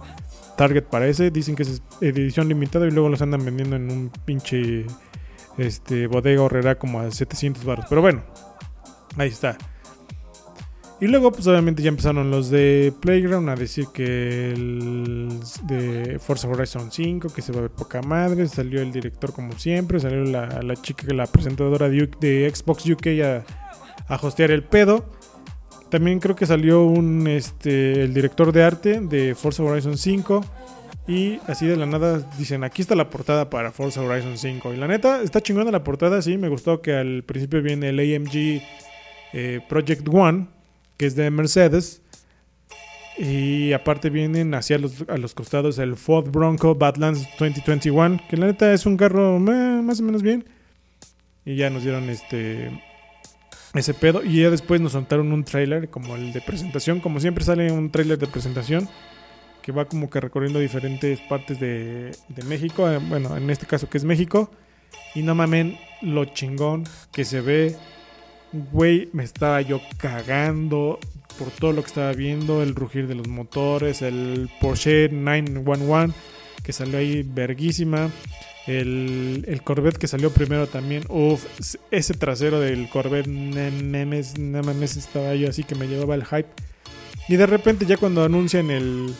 target 0.57 0.83
para 0.83 1.07
ese. 1.07 1.31
Dicen 1.31 1.55
que 1.55 1.63
es 1.63 1.81
edición 2.01 2.47
limitada 2.47 2.87
y 2.87 2.91
luego 2.91 3.09
los 3.09 3.21
andan 3.21 3.45
vendiendo 3.45 3.75
en 3.75 3.91
un 3.91 4.11
pinche 4.25 4.85
este, 5.57 6.07
bodega 6.07 6.41
horrera 6.41 6.77
como 6.77 6.99
a 6.99 7.11
700 7.11 7.63
baros. 7.63 7.85
Pero 7.89 8.01
bueno, 8.01 8.23
ahí 9.17 9.29
está. 9.29 9.57
Y 11.01 11.07
luego, 11.07 11.31
pues 11.31 11.47
obviamente 11.47 11.81
ya 11.81 11.89
empezaron 11.89 12.29
los 12.29 12.51
de 12.51 12.93
Playground 13.01 13.49
a 13.49 13.55
decir 13.55 13.87
que 13.91 14.51
el 14.51 15.29
de 15.63 16.19
Forza 16.19 16.47
Horizon 16.47 16.91
5, 16.91 17.29
que 17.33 17.41
se 17.41 17.51
va 17.51 17.57
a 17.57 17.61
ver 17.61 17.71
poca 17.71 18.03
madre. 18.03 18.47
Salió 18.47 18.83
el 18.83 18.91
director 18.91 19.33
como 19.33 19.57
siempre, 19.57 19.99
salió 19.99 20.23
la, 20.23 20.61
la 20.61 20.75
chica, 20.75 21.11
la 21.11 21.25
presentadora 21.25 21.89
de, 21.89 22.07
de 22.19 22.51
Xbox 22.53 22.85
UK 22.85 23.07
a, 23.23 23.43
a 24.07 24.15
hostear 24.15 24.51
el 24.51 24.63
pedo. 24.63 25.03
También 25.89 26.19
creo 26.19 26.35
que 26.35 26.45
salió 26.45 26.83
un 26.85 27.27
este 27.27 28.03
el 28.03 28.13
director 28.13 28.51
de 28.51 28.63
arte 28.63 29.01
de 29.01 29.33
Forza 29.33 29.63
Horizon 29.63 29.97
5 29.97 30.45
y 31.07 31.39
así 31.47 31.65
de 31.65 31.77
la 31.77 31.85
nada 31.85 32.19
dicen, 32.37 32.63
aquí 32.63 32.81
está 32.81 32.95
la 32.95 33.09
portada 33.09 33.49
para 33.49 33.71
Forza 33.71 34.01
Horizon 34.01 34.37
5. 34.37 34.73
Y 34.73 34.77
la 34.77 34.87
neta, 34.87 35.21
está 35.21 35.41
chingona 35.41 35.71
la 35.71 35.83
portada, 35.83 36.21
sí, 36.21 36.37
me 36.37 36.47
gustó 36.47 36.81
que 36.81 36.93
al 36.93 37.23
principio 37.23 37.61
viene 37.61 37.89
el 37.89 37.99
AMG 37.99 38.61
eh, 39.33 39.59
Project 39.67 40.07
One, 40.07 40.47
que 40.97 41.07
es 41.07 41.15
de 41.15 41.29
Mercedes. 41.31 42.01
Y 43.17 43.73
aparte 43.73 44.09
vienen 44.09 44.53
hacia 44.53 44.77
los, 44.77 45.03
a 45.07 45.17
los 45.17 45.33
costados 45.33 45.79
el 45.79 45.95
Ford 45.95 46.29
Bronco 46.29 46.75
Badlands 46.75 47.27
2021, 47.37 48.21
que 48.29 48.37
la 48.37 48.47
neta 48.47 48.71
es 48.73 48.85
un 48.85 48.95
carro 48.95 49.37
más 49.39 49.99
o 49.99 50.03
menos 50.03 50.21
bien. 50.21 50.45
Y 51.45 51.55
ya 51.55 51.69
nos 51.69 51.83
dieron 51.83 52.09
este 52.09 52.71
ese 53.73 53.93
pedo. 53.93 54.23
Y 54.23 54.41
ya 54.41 54.49
después 54.49 54.79
nos 54.81 54.93
soltaron 54.93 55.31
un 55.31 55.43
trailer 55.43 55.89
como 55.89 56.15
el 56.15 56.31
de 56.31 56.41
presentación. 56.41 56.99
Como 56.99 57.19
siempre 57.19 57.43
sale 57.43 57.71
un 57.71 57.91
trailer 57.91 58.17
de 58.17 58.27
presentación 58.27 58.87
que 59.61 59.71
va 59.71 59.85
como 59.85 60.09
que 60.09 60.19
recorriendo 60.19 60.59
diferentes 60.59 61.19
partes 61.21 61.59
de, 61.59 62.11
México. 62.45 62.89
Eh, 62.89 62.97
bueno, 62.97 63.35
en 63.37 63.49
este 63.49 63.65
caso 63.65 63.89
que 63.89 63.97
es 63.97 64.03
México. 64.03 64.51
Y 65.15 65.23
no 65.23 65.35
mamen 65.35 65.77
lo 66.01 66.25
chingón 66.25 66.85
que 67.11 67.25
se 67.25 67.41
ve. 67.41 67.75
Güey, 68.51 69.09
me 69.13 69.23
estaba 69.23 69.61
yo 69.61 69.81
cagando 69.97 70.99
por 71.37 71.49
todo 71.51 71.73
lo 71.73 71.81
que 71.81 71.87
estaba 71.87 72.13
viendo. 72.13 72.63
El 72.63 72.75
rugir 72.75 73.07
de 73.07 73.15
los 73.15 73.27
motores. 73.27 74.01
El 74.01 74.49
Porsche 74.59 75.09
911 75.09 76.13
que 76.63 76.73
salió 76.73 76.97
ahí 76.97 77.23
verguísima. 77.23 78.09
El, 78.67 79.61
Corvette 79.63 79.97
que 79.97 80.07
salió 80.07 80.31
primero 80.31 80.67
también. 80.67 81.03
Uf, 81.09 81.45
ese 81.89 82.13
trasero 82.13 82.59
del 82.59 82.89
Corvette 82.89 83.27
Nemes, 83.27 84.37
Nemes 84.37 84.97
estaba 84.97 85.35
yo 85.35 85.49
así 85.49 85.63
que 85.63 85.75
me 85.75 85.87
llevaba 85.87 86.15
el 86.15 86.25
hype. 86.25 86.49
Y 87.27 87.35
de 87.37 87.45
repente 87.45 87.85
ya 87.85 87.97
cuando 87.97 88.23
anuncian 88.23 88.69
el, 88.69 89.13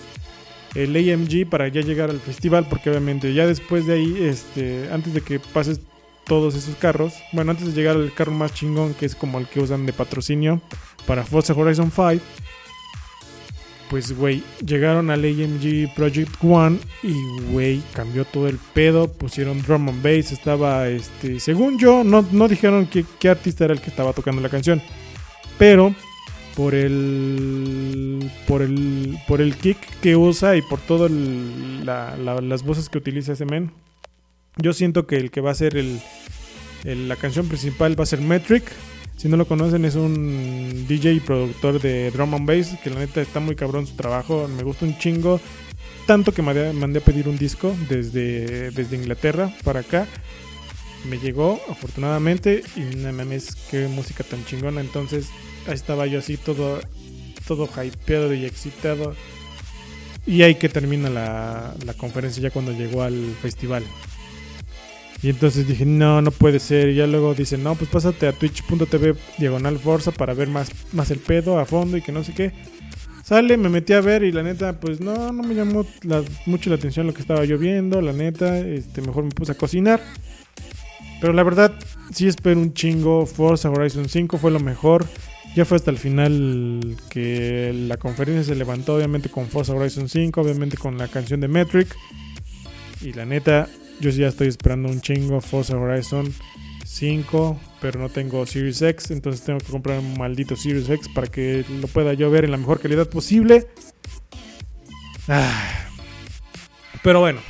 el 0.76 0.96
AMG 0.96 1.50
para 1.50 1.68
ya 1.68 1.82
llegar 1.82 2.10
al 2.10 2.20
festival, 2.20 2.68
porque 2.70 2.90
obviamente 2.90 3.34
ya 3.34 3.46
después 3.46 3.86
de 3.86 3.94
ahí, 3.94 4.18
este, 4.22 4.90
antes 4.92 5.14
de 5.14 5.22
que 5.22 5.40
pases 5.40 5.82
todos 6.26 6.56
esos 6.56 6.76
carros, 6.76 7.14
bueno, 7.34 7.52
antes 7.52 7.68
de 7.68 7.74
llegar 7.74 7.96
al 7.96 8.14
carro 8.14 8.32
más 8.32 8.54
chingón, 8.54 8.94
que 8.94 9.06
es 9.06 9.16
como 9.16 9.40
el 9.40 9.48
que 9.48 9.60
usan 9.60 9.86
de 9.86 9.94
patrocinio 9.94 10.62
para 11.06 11.26
Forza 11.26 11.54
Horizon 11.54 11.92
5, 11.92 12.24
pues, 13.92 14.16
güey, 14.16 14.42
llegaron 14.66 15.10
al 15.10 15.26
AMG 15.26 15.94
Project 15.94 16.42
One 16.42 16.80
y, 17.04 17.14
güey, 17.52 17.84
cambió 17.94 18.24
todo 18.24 18.48
el 18.48 18.58
pedo. 18.74 19.12
Pusieron 19.12 19.62
drum 19.62 19.90
and 19.90 20.02
bass, 20.02 20.32
estaba, 20.32 20.88
este, 20.88 21.42
según 21.42 21.78
yo, 21.78 22.02
no, 22.06 22.26
no 22.32 22.48
dijeron 22.48 22.88
qué, 22.88 23.30
artista 23.30 23.66
era 23.66 23.74
el 23.74 23.82
que 23.82 23.90
estaba 23.90 24.14
tocando 24.14 24.42
la 24.42 24.48
canción. 24.48 24.82
Pero 25.58 25.94
por 26.56 26.76
el 26.76 28.30
por 28.48 28.62
el 28.62 29.18
por 29.28 29.42
el 29.42 29.56
kick 29.56 29.78
que 30.02 30.16
usa 30.16 30.56
y 30.58 30.62
por 30.62 30.80
todas 30.80 31.12
las 31.12 32.64
voces 32.64 32.90
que 32.90 32.98
utiliza 32.98 33.34
ese 33.34 33.46
men. 33.46 33.72
Yo 34.58 34.74
siento 34.74 35.08
que 35.08 35.18
el 35.18 35.32
que 35.32 35.42
va 35.42 35.52
a 35.52 35.56
ser 35.56 35.78
el, 35.78 36.00
la 36.84 37.16
canción 37.16 37.48
principal 37.48 38.00
va 38.00 38.04
a 38.04 38.08
ser 38.08 38.22
Metric. 38.22 38.64
Si 39.18 39.30
no 39.30 39.38
lo 39.38 39.48
conocen, 39.48 39.86
es 39.86 39.96
un 39.96 40.86
DJ 40.88 41.14
y 41.14 41.20
productor 41.20 41.80
de 41.80 42.10
drum 42.12 42.34
and 42.34 42.48
bass 42.48 42.76
que 42.84 42.90
la 42.90 43.00
neta 43.00 43.22
está 43.22 43.40
muy 43.40 43.56
cabrón 43.56 43.86
su 43.86 43.96
trabajo. 43.96 44.48
Me 44.48 44.64
gusta 44.64 44.86
un 44.86 44.98
chingo. 44.98 45.40
Tanto 46.08 46.34
que 46.34 46.42
mandé, 46.42 46.74
mandé 46.74 47.00
a 47.00 47.04
pedir 47.04 47.30
un 47.30 47.38
disco 47.38 47.76
desde, 47.88 48.72
desde 48.72 48.96
Inglaterra 48.96 49.54
para 49.64 49.82
acá. 49.82 50.08
Me 51.08 51.18
llegó, 51.18 51.62
afortunadamente, 51.70 52.64
y 52.76 52.96
no 52.96 53.14
mames, 53.14 53.56
qué 53.70 53.88
música 53.88 54.24
tan 54.24 54.44
chingona. 54.46 54.82
Entonces, 54.82 55.30
ahí 55.68 55.74
estaba 55.74 56.08
yo 56.08 56.20
así 56.20 56.38
todo, 56.38 56.80
todo 57.48 57.70
hypeado 57.84 58.34
y 58.34 58.46
excitado. 58.46 59.16
Y 60.26 60.44
ahí 60.44 60.56
que 60.56 60.70
termina 60.70 61.10
la, 61.10 61.74
la 61.86 61.94
conferencia 61.94 62.44
ya 62.44 62.52
cuando 62.52 62.72
llegó 62.72 63.02
al 63.04 63.36
festival. 63.42 63.84
Y 65.24 65.30
entonces 65.30 65.68
dije, 65.68 65.86
no, 65.86 66.22
no 66.22 66.32
puede 66.32 66.60
ser. 66.60 66.90
Y 66.90 66.96
ya 66.96 67.08
luego 67.08 67.34
dicen, 67.36 67.64
no, 67.64 67.76
pues 67.76 67.90
pásate 67.90 68.28
a 68.28 68.34
twitch.tv 68.34 69.16
diagonal 69.38 69.78
forza 69.78 70.12
para 70.12 70.34
ver 70.34 70.48
más, 70.48 70.72
más 70.94 71.12
el 71.12 71.20
pedo 71.20 71.60
a 71.60 71.66
fondo 71.66 71.98
y 71.98 72.02
que 72.02 72.12
no 72.12 72.24
sé 72.24 72.34
qué. 72.34 72.52
Sale, 73.24 73.56
me 73.56 73.70
metí 73.70 73.94
a 73.94 74.02
ver 74.02 74.24
y 74.24 74.32
la 74.32 74.44
neta, 74.44 74.80
pues 74.80 75.00
no, 75.00 75.32
no 75.32 75.44
me 75.44 75.54
llamó 75.54 75.86
mucho 76.46 76.70
la 76.70 76.76
atención 76.76 77.08
lo 77.08 77.14
que 77.14 77.22
estaba 77.22 77.46
yo 77.46 77.58
viendo. 77.58 78.02
La 78.02 78.14
neta, 78.14 78.60
este, 78.60 79.02
mejor 79.02 79.24
me 79.24 79.30
puse 79.30 79.52
a 79.52 79.56
cocinar. 79.56 80.02
Pero 81.22 81.34
la 81.34 81.44
verdad, 81.44 81.72
sí 82.12 82.28
espero 82.28 82.60
un 82.60 82.74
chingo. 82.74 83.28
Forza 83.28 83.70
Horizon 83.70 84.10
5 84.10 84.40
fue 84.40 84.50
lo 84.50 84.60
mejor. 84.60 85.06
Ya 85.56 85.66
fue 85.66 85.76
hasta 85.78 85.92
el 85.92 85.98
final 85.98 86.96
que 87.10 87.74
la 87.88 87.98
conferencia 87.98 88.44
se 88.44 88.56
levantó, 88.56 88.96
obviamente 88.96 89.30
con 89.30 89.48
Forza 89.48 89.74
Horizon 89.74 90.08
5, 90.08 90.40
obviamente 90.40 90.78
con 90.78 90.98
la 90.98 91.10
canción 91.10 91.42
de 91.42 91.50
Metric. 91.50 91.94
Y 93.02 93.12
la 93.14 93.26
neta, 93.26 93.68
yo 94.00 94.12
ya 94.12 94.28
estoy 94.28 94.48
esperando 94.48 94.88
un 94.88 95.02
chingo 95.02 95.42
Forza 95.42 95.76
Horizon 95.76 96.34
5, 96.86 97.60
pero 97.82 98.00
no 98.00 98.08
tengo 98.08 98.46
Series 98.46 98.82
X, 98.82 99.12
entonces 99.12 99.44
tengo 99.44 99.60
que 99.60 99.66
comprar 99.66 100.00
un 100.00 100.18
maldito 100.18 100.56
Series 100.56 100.90
X 100.90 101.10
para 101.10 101.28
que 101.28 101.66
lo 101.82 101.88
pueda 101.88 102.14
yo 102.14 102.32
ver 102.32 102.46
en 102.46 102.52
la 102.52 102.58
mejor 102.58 102.80
calidad 102.80 103.10
posible. 103.10 103.68
Ah. 105.28 105.88
Pero 107.04 107.20
bueno, 107.20 107.42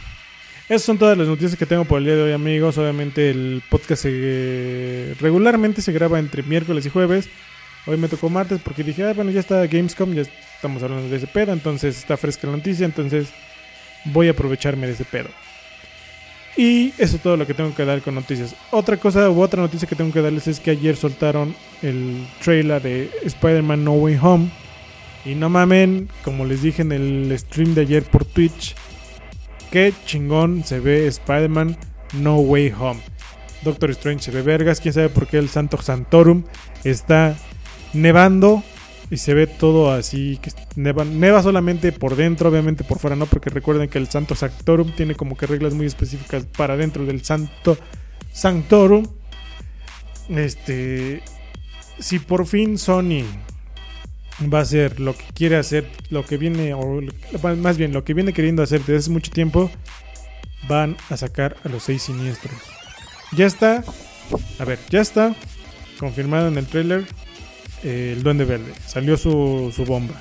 esas 0.70 0.84
son 0.84 0.98
todas 0.98 1.18
las 1.18 1.28
noticias 1.28 1.56
que 1.56 1.66
tengo 1.66 1.86
por 1.86 2.00
el 2.00 2.06
día 2.06 2.16
de 2.16 2.24
hoy, 2.24 2.32
amigos. 2.32 2.78
Obviamente 2.78 3.30
el 3.30 3.62
podcast 3.70 4.06
regularmente 4.06 5.82
se 5.82 5.92
graba 5.92 6.18
entre 6.18 6.44
miércoles 6.44 6.86
y 6.86 6.90
jueves. 6.90 7.30
Hoy 7.88 7.98
me 7.98 8.08
tocó 8.08 8.30
martes 8.30 8.62
porque 8.64 8.84
dije, 8.84 9.04
ah, 9.04 9.14
bueno, 9.14 9.32
ya 9.32 9.40
está 9.40 9.66
Gamescom, 9.66 10.14
ya 10.14 10.22
estamos 10.22 10.84
hablando 10.84 11.10
de 11.10 11.18
ese 11.18 11.28
pedo, 11.28 11.52
entonces 11.52 11.98
está 11.98 12.16
fresca 12.16 12.48
la 12.48 12.58
noticia, 12.58 12.86
entonces 12.86 13.30
voy 14.06 14.28
a 14.28 14.32
aprovecharme 14.32 14.88
de 14.88 14.94
ese 14.94 15.06
pedo. 15.06 15.30
Y 16.58 16.94
eso 16.98 17.16
es 17.16 17.22
todo 17.22 17.38
lo 17.38 17.48
que 17.48 17.54
tengo 17.54 17.74
que 17.74 17.86
dar 17.86 18.02
con 18.02 18.16
noticias. 18.16 18.56
Otra 18.72 18.98
cosa 18.98 19.30
u 19.30 19.42
otra 19.42 19.62
noticia 19.62 19.88
que 19.88 19.96
tengo 19.96 20.12
que 20.12 20.22
darles 20.22 20.48
es 20.48 20.60
que 20.60 20.72
ayer 20.72 20.96
soltaron 20.96 21.56
el 21.82 22.28
trailer 22.44 22.82
de 22.82 23.10
Spider-Man 23.24 23.84
No 23.84 23.94
Way 23.94 24.20
Home. 24.22 24.50
Y 25.24 25.36
no 25.36 25.50
mamen, 25.50 26.10
como 26.24 26.46
les 26.46 26.62
dije 26.62 26.82
en 26.82 26.92
el 26.92 27.34
stream 27.38 27.74
de 27.74 27.82
ayer 27.82 28.04
por 28.04 28.26
Twitch, 28.26 28.76
qué 29.72 29.94
chingón 30.06 30.64
se 30.66 30.80
ve 30.80 31.08
Spider-Man 31.08 31.78
No 32.14 32.38
Way 32.38 32.74
Home. 32.78 33.00
Doctor 33.64 33.92
Strange 33.92 34.24
se 34.24 34.32
ve 34.32 34.42
vergas, 34.42 34.82
quién 34.82 34.94
sabe 34.94 35.10
por 35.10 35.28
qué 35.28 35.38
el 35.38 35.48
Santo 35.48 35.82
Santorum 35.82 36.44
está 36.84 37.38
nevando 37.94 38.64
y 39.12 39.18
se 39.18 39.34
ve 39.34 39.46
todo 39.46 39.92
así, 39.92 40.40
que 40.42 40.52
neva, 40.76 41.44
solamente 41.44 41.92
por 41.92 42.16
dentro, 42.16 42.50
obviamente 42.50 42.86
por 42.86 42.98
fuera 42.98 43.18
no, 43.18 43.26
porque 43.26 43.50
recuerden 43.50 43.90
que 43.90 43.98
el 43.98 44.08
Santo 44.08 44.36
Sanctorum 44.36 44.92
tiene 44.92 45.16
como 45.16 45.36
que 45.36 45.48
reglas 45.48 45.74
muy 45.74 45.86
específicas 45.86 46.46
para 46.46 46.78
dentro 46.78 47.06
del 47.06 47.24
Santo 47.24 47.78
Sanctorum. 48.32 49.06
Este, 50.30 51.22
si 52.00 52.20
por 52.20 52.46
fin 52.46 52.78
Sony 52.78 53.26
va 54.52 54.60
a 54.60 54.62
hacer 54.62 55.02
lo 55.02 55.14
que 55.16 55.26
quiere 55.34 55.58
hacer, 55.58 55.90
lo 56.10 56.26
que 56.26 56.38
viene, 56.38 56.74
o 56.74 57.02
más 57.58 57.78
bien 57.78 57.92
lo 57.92 58.06
que 58.06 58.14
viene 58.14 58.32
queriendo 58.32 58.64
hacer 58.64 58.80
desde 58.80 58.96
hace 58.96 59.10
mucho 59.10 59.32
tiempo, 59.32 59.70
van 60.70 60.96
a 61.10 61.18
sacar 61.18 61.58
a 61.66 61.70
los 61.70 61.84
seis 61.84 62.04
siniestros. 62.04 62.56
Ya 63.34 63.46
está, 63.46 63.84
a 64.58 64.64
ver, 64.64 64.80
ya 64.90 65.02
está 65.02 65.36
confirmado 66.00 66.48
en 66.48 66.58
el 66.58 66.66
trailer 66.66 67.06
el 67.84 68.24
Duende 68.24 68.46
Verde. 68.46 68.74
Salió 68.86 69.18
su, 69.18 69.74
bomba. 69.88 70.16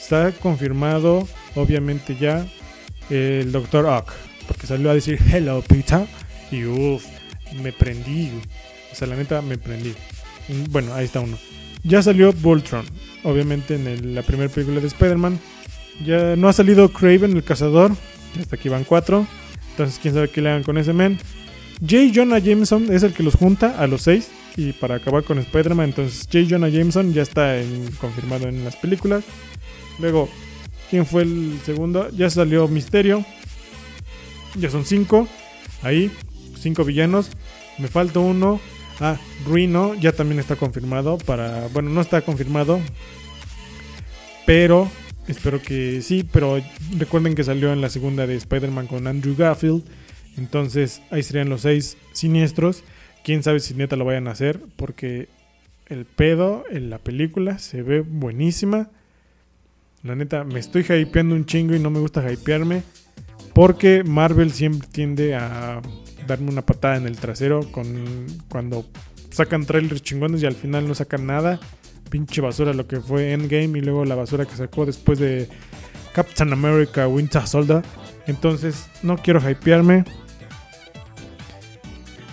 Está 0.00 0.32
confirmado, 0.32 1.26
obviamente 1.54 2.16
ya, 2.16 2.46
el 3.10 3.52
Dr. 3.52 3.86
Ock. 3.86 4.12
Porque 4.46 4.66
salió 4.66 4.90
a 4.90 4.94
decir 4.94 5.18
Hello 5.32 5.62
Peter. 5.62 6.06
Y 6.50 6.64
uff, 6.64 7.04
me 7.62 7.72
prendí. 7.72 8.30
O 8.90 8.94
sea, 8.94 9.08
la 9.08 9.16
neta 9.16 9.40
me 9.42 9.58
prendí. 9.58 9.94
Bueno, 10.70 10.92
ahí 10.94 11.04
está 11.04 11.20
uno. 11.20 11.38
Ya 11.84 12.02
salió 12.02 12.32
Voltron. 12.32 12.84
Obviamente 13.24 13.74
en 13.74 14.14
la 14.14 14.22
primera 14.22 14.52
película 14.52 14.80
de 14.80 14.86
Spider-Man. 14.88 15.38
Ya 16.04 16.36
no 16.36 16.48
ha 16.48 16.52
salido 16.52 16.92
Craven 16.92 17.36
el 17.36 17.44
cazador. 17.44 17.92
Hasta 18.40 18.56
aquí 18.56 18.68
van 18.68 18.84
cuatro. 18.84 19.26
Entonces, 19.70 19.98
quién 20.00 20.14
sabe 20.14 20.28
qué 20.28 20.42
le 20.42 20.50
hagan 20.50 20.62
con 20.62 20.78
ese 20.78 20.92
men. 20.92 21.18
J. 21.80 22.12
Jonah 22.14 22.38
Jameson 22.38 22.92
es 22.92 23.02
el 23.02 23.12
que 23.12 23.22
los 23.22 23.34
junta 23.34 23.78
a 23.78 23.86
los 23.86 24.02
seis. 24.02 24.28
Y 24.56 24.72
para 24.72 24.96
acabar 24.96 25.24
con 25.24 25.38
Spider-Man, 25.38 25.90
entonces 25.90 26.28
J. 26.30 26.46
Jonah 26.48 26.68
Jameson 26.68 27.12
ya 27.12 27.22
está 27.22 27.58
confirmado 27.98 28.48
en 28.48 28.64
las 28.64 28.76
películas. 28.76 29.24
Luego, 29.98 30.28
¿quién 30.90 31.06
fue 31.06 31.22
el 31.22 31.58
segundo? 31.64 32.10
Ya 32.10 32.28
salió 32.28 32.68
Misterio. 32.68 33.24
Ya 34.56 34.70
son 34.70 34.84
cinco. 34.84 35.26
Ahí, 35.82 36.10
cinco 36.58 36.84
villanos. 36.84 37.30
Me 37.78 37.88
falta 37.88 38.18
uno. 38.18 38.60
Ah, 39.00 39.16
Rhino 39.46 39.94
ya 39.94 40.12
también 40.12 40.38
está 40.38 40.56
confirmado 40.56 41.18
para... 41.18 41.68
Bueno, 41.68 41.90
no 41.90 42.00
está 42.00 42.20
confirmado. 42.20 42.78
Pero 44.44 44.90
espero 45.28 45.62
que 45.62 46.02
sí. 46.02 46.28
Pero 46.30 46.60
recuerden 46.98 47.34
que 47.34 47.44
salió 47.44 47.72
en 47.72 47.80
la 47.80 47.88
segunda 47.88 48.26
de 48.26 48.36
Spider-Man 48.36 48.86
con 48.86 49.06
Andrew 49.06 49.34
Garfield. 49.34 49.82
Entonces 50.36 51.00
ahí 51.10 51.22
serían 51.22 51.48
los 51.48 51.62
seis 51.62 51.96
siniestros. 52.12 52.84
Quién 53.24 53.42
sabe 53.42 53.60
si 53.60 53.74
neta 53.74 53.96
lo 53.96 54.04
vayan 54.04 54.28
a 54.28 54.32
hacer, 54.32 54.60
porque 54.76 55.28
el 55.86 56.04
pedo 56.04 56.64
en 56.70 56.90
la 56.90 56.98
película 56.98 57.58
se 57.58 57.82
ve 57.82 58.00
buenísima. 58.00 58.88
La 60.02 60.16
neta, 60.16 60.44
me 60.44 60.58
estoy 60.58 60.82
hypeando 60.82 61.34
un 61.34 61.46
chingo 61.46 61.74
y 61.74 61.78
no 61.78 61.90
me 61.90 62.00
gusta 62.00 62.28
hypearme. 62.30 62.82
Porque 63.54 64.02
Marvel 64.02 64.52
siempre 64.52 64.88
tiende 64.90 65.34
a 65.34 65.80
darme 66.26 66.50
una 66.50 66.62
patada 66.62 66.96
en 66.96 67.06
el 67.06 67.18
trasero 67.18 67.60
con 67.70 68.26
cuando 68.48 68.86
sacan 69.30 69.66
trailers 69.66 70.02
chingones 70.02 70.42
y 70.42 70.46
al 70.46 70.54
final 70.54 70.88
no 70.88 70.94
sacan 70.94 71.26
nada. 71.26 71.60
Pinche 72.10 72.40
basura 72.40 72.72
lo 72.72 72.86
que 72.86 73.00
fue 73.00 73.32
Endgame 73.32 73.78
y 73.78 73.82
luego 73.82 74.04
la 74.04 74.14
basura 74.14 74.46
que 74.46 74.56
sacó 74.56 74.86
después 74.86 75.18
de 75.18 75.48
Captain 76.14 76.52
America 76.52 77.06
Winter 77.08 77.46
Soldier. 77.46 77.82
Entonces 78.26 78.88
no 79.02 79.16
quiero 79.18 79.40
hypearme. 79.40 80.04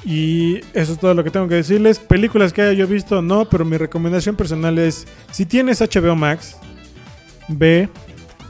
Y 0.10 0.62
eso 0.74 0.94
es 0.94 1.00
todo 1.00 1.14
lo 1.14 1.24
que 1.24 1.30
tengo 1.30 1.48
que 1.48 1.54
decirles. 1.54 2.00
Películas 2.00 2.52
que 2.52 2.64
haya 2.64 2.74
yo 2.74 2.88
visto, 2.88 3.22
no, 3.22 3.48
pero 3.48 3.64
mi 3.64 3.78
recomendación 3.78 4.36
personal 4.36 4.80
es, 4.80 5.06
si 5.30 5.46
tienes 5.46 5.82
HBO 5.82 6.16
Max, 6.16 6.58
ve 7.48 7.88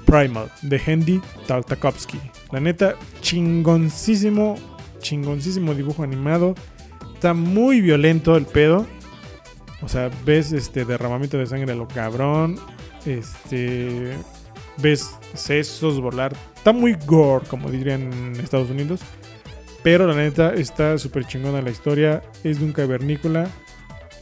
Primal 0.06 0.50
de 0.62 0.78
Hendy 0.78 1.22
Tartakovsky. 1.48 2.17
La 2.54 2.62
neta, 2.62 2.95
chingoncísimo, 3.19 4.56
chingoncísimo 5.00 5.74
dibujo 5.74 6.02
animado. 6.02 6.56
Está 7.13 7.34
muy 7.34 7.82
violento 7.82 8.38
el 8.38 8.45
pedo. 8.45 8.88
O 9.82 9.89
sea, 9.89 10.10
ves 10.26 10.54
este 10.54 10.86
derramamiento 10.86 11.38
de 11.38 11.45
sangre 11.45 11.74
a 11.74 11.76
lo 11.76 11.89
cabrón. 11.89 12.58
Este. 13.06 14.13
Ves 14.78 15.10
sesos 15.34 16.00
volar. 16.00 16.34
Está 16.56 16.72
muy 16.72 16.95
gore, 17.06 17.45
como 17.50 17.69
dirían 17.69 18.13
en 18.13 18.39
Estados 18.39 18.69
Unidos. 18.69 19.02
Pero 19.84 20.08
la 20.08 20.15
neta 20.15 20.54
está 20.54 20.98
súper 20.98 21.26
chingona 21.26 21.62
la 21.62 21.70
historia. 21.70 22.22
Es 22.44 22.60
de 22.60 22.65
un 22.65 22.74
cavernícola 22.74 23.48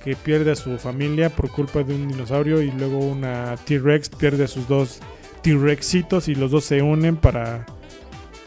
que 0.04 0.16
pierde 0.16 0.52
a 0.52 0.56
su 0.56 0.78
familia 0.78 1.30
por 1.30 1.50
culpa 1.52 1.84
de 1.84 1.96
un 1.96 2.08
dinosaurio 2.08 2.62
y 2.62 2.72
luego 2.72 3.00
una 3.00 3.56
T-Rex 3.66 4.10
pierde 4.10 4.46
a 4.46 4.48
sus 4.48 4.68
dos 4.68 5.00
T-Rexitos 5.42 6.28
y 6.28 6.36
los 6.36 6.52
dos 6.52 6.64
se 6.64 6.82
unen 6.82 7.18
para 7.18 7.66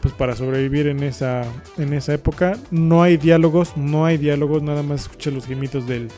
pues 0.00 0.14
para 0.14 0.34
sobrevivir 0.34 0.86
en 0.86 1.02
esa 1.02 1.42
en 1.76 1.92
esa 1.92 2.14
época. 2.14 2.56
No 2.70 3.02
hay 3.02 3.16
diálogos, 3.16 3.76
no 3.76 4.06
hay 4.06 4.16
diálogos, 4.16 4.62
nada 4.62 4.82
más 4.82 5.02
escucha 5.02 5.30
los 5.30 5.46
gemitos 5.46 5.86
del 5.86 6.08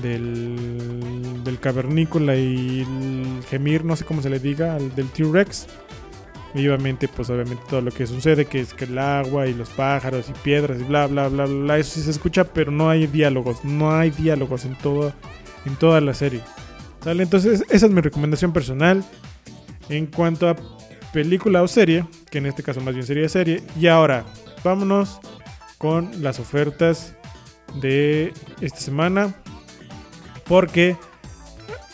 del, 0.00 1.58
cavernícola 1.60 2.34
y 2.36 2.80
el 2.80 3.44
gemir, 3.48 3.84
no 3.84 3.96
sé 3.96 4.04
cómo 4.04 4.22
se 4.22 4.30
le 4.30 4.38
diga, 4.38 4.74
al 4.74 4.94
del 4.94 5.08
T-Rex. 5.08 5.66
Y 6.54 6.66
obviamente, 6.68 7.08
pues 7.08 7.30
obviamente 7.30 7.62
todo 7.68 7.80
lo 7.80 7.90
que 7.90 8.06
sucede, 8.06 8.44
que 8.44 8.60
es 8.60 8.74
que 8.74 8.84
el 8.84 8.98
agua 8.98 9.46
y 9.46 9.54
los 9.54 9.70
pájaros 9.70 10.28
y 10.28 10.32
piedras 10.32 10.80
y 10.80 10.84
bla, 10.84 11.06
bla, 11.06 11.28
bla, 11.28 11.46
bla, 11.46 11.78
eso 11.78 11.94
sí 11.94 12.02
se 12.02 12.10
escucha, 12.10 12.44
pero 12.44 12.70
no 12.70 12.90
hay 12.90 13.06
diálogos, 13.06 13.64
no 13.64 13.94
hay 13.96 14.10
diálogos 14.10 14.66
en, 14.66 14.76
todo, 14.76 15.14
en 15.64 15.76
toda 15.76 16.00
la 16.00 16.12
serie. 16.12 16.42
¿Sale? 17.02 17.22
Entonces, 17.22 17.64
esa 17.70 17.86
es 17.86 17.92
mi 17.92 18.00
recomendación 18.00 18.52
personal 18.52 19.02
en 19.88 20.06
cuanto 20.06 20.48
a 20.48 20.56
película 21.12 21.62
o 21.62 21.68
serie, 21.68 22.04
que 22.30 22.38
en 22.38 22.46
este 22.46 22.62
caso 22.62 22.80
más 22.80 22.94
bien 22.94 23.06
sería 23.06 23.28
serie. 23.28 23.62
Y 23.80 23.86
ahora, 23.86 24.24
vámonos 24.62 25.20
con 25.78 26.22
las 26.22 26.38
ofertas 26.38 27.14
de 27.80 28.32
esta 28.60 28.78
semana. 28.78 29.34
Porque 30.44 30.96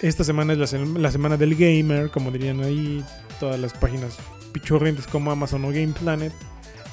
esta 0.00 0.24
semana 0.24 0.52
es 0.52 0.72
la 0.72 1.10
semana 1.10 1.36
del 1.36 1.54
gamer, 1.54 2.10
como 2.10 2.30
dirían 2.30 2.62
ahí 2.62 3.04
todas 3.38 3.58
las 3.60 3.72
páginas 3.72 4.18
pichurrientes 4.58 5.06
como 5.06 5.30
Amazon 5.30 5.64
o 5.64 5.68
Game 5.68 5.94
Planet. 5.98 6.32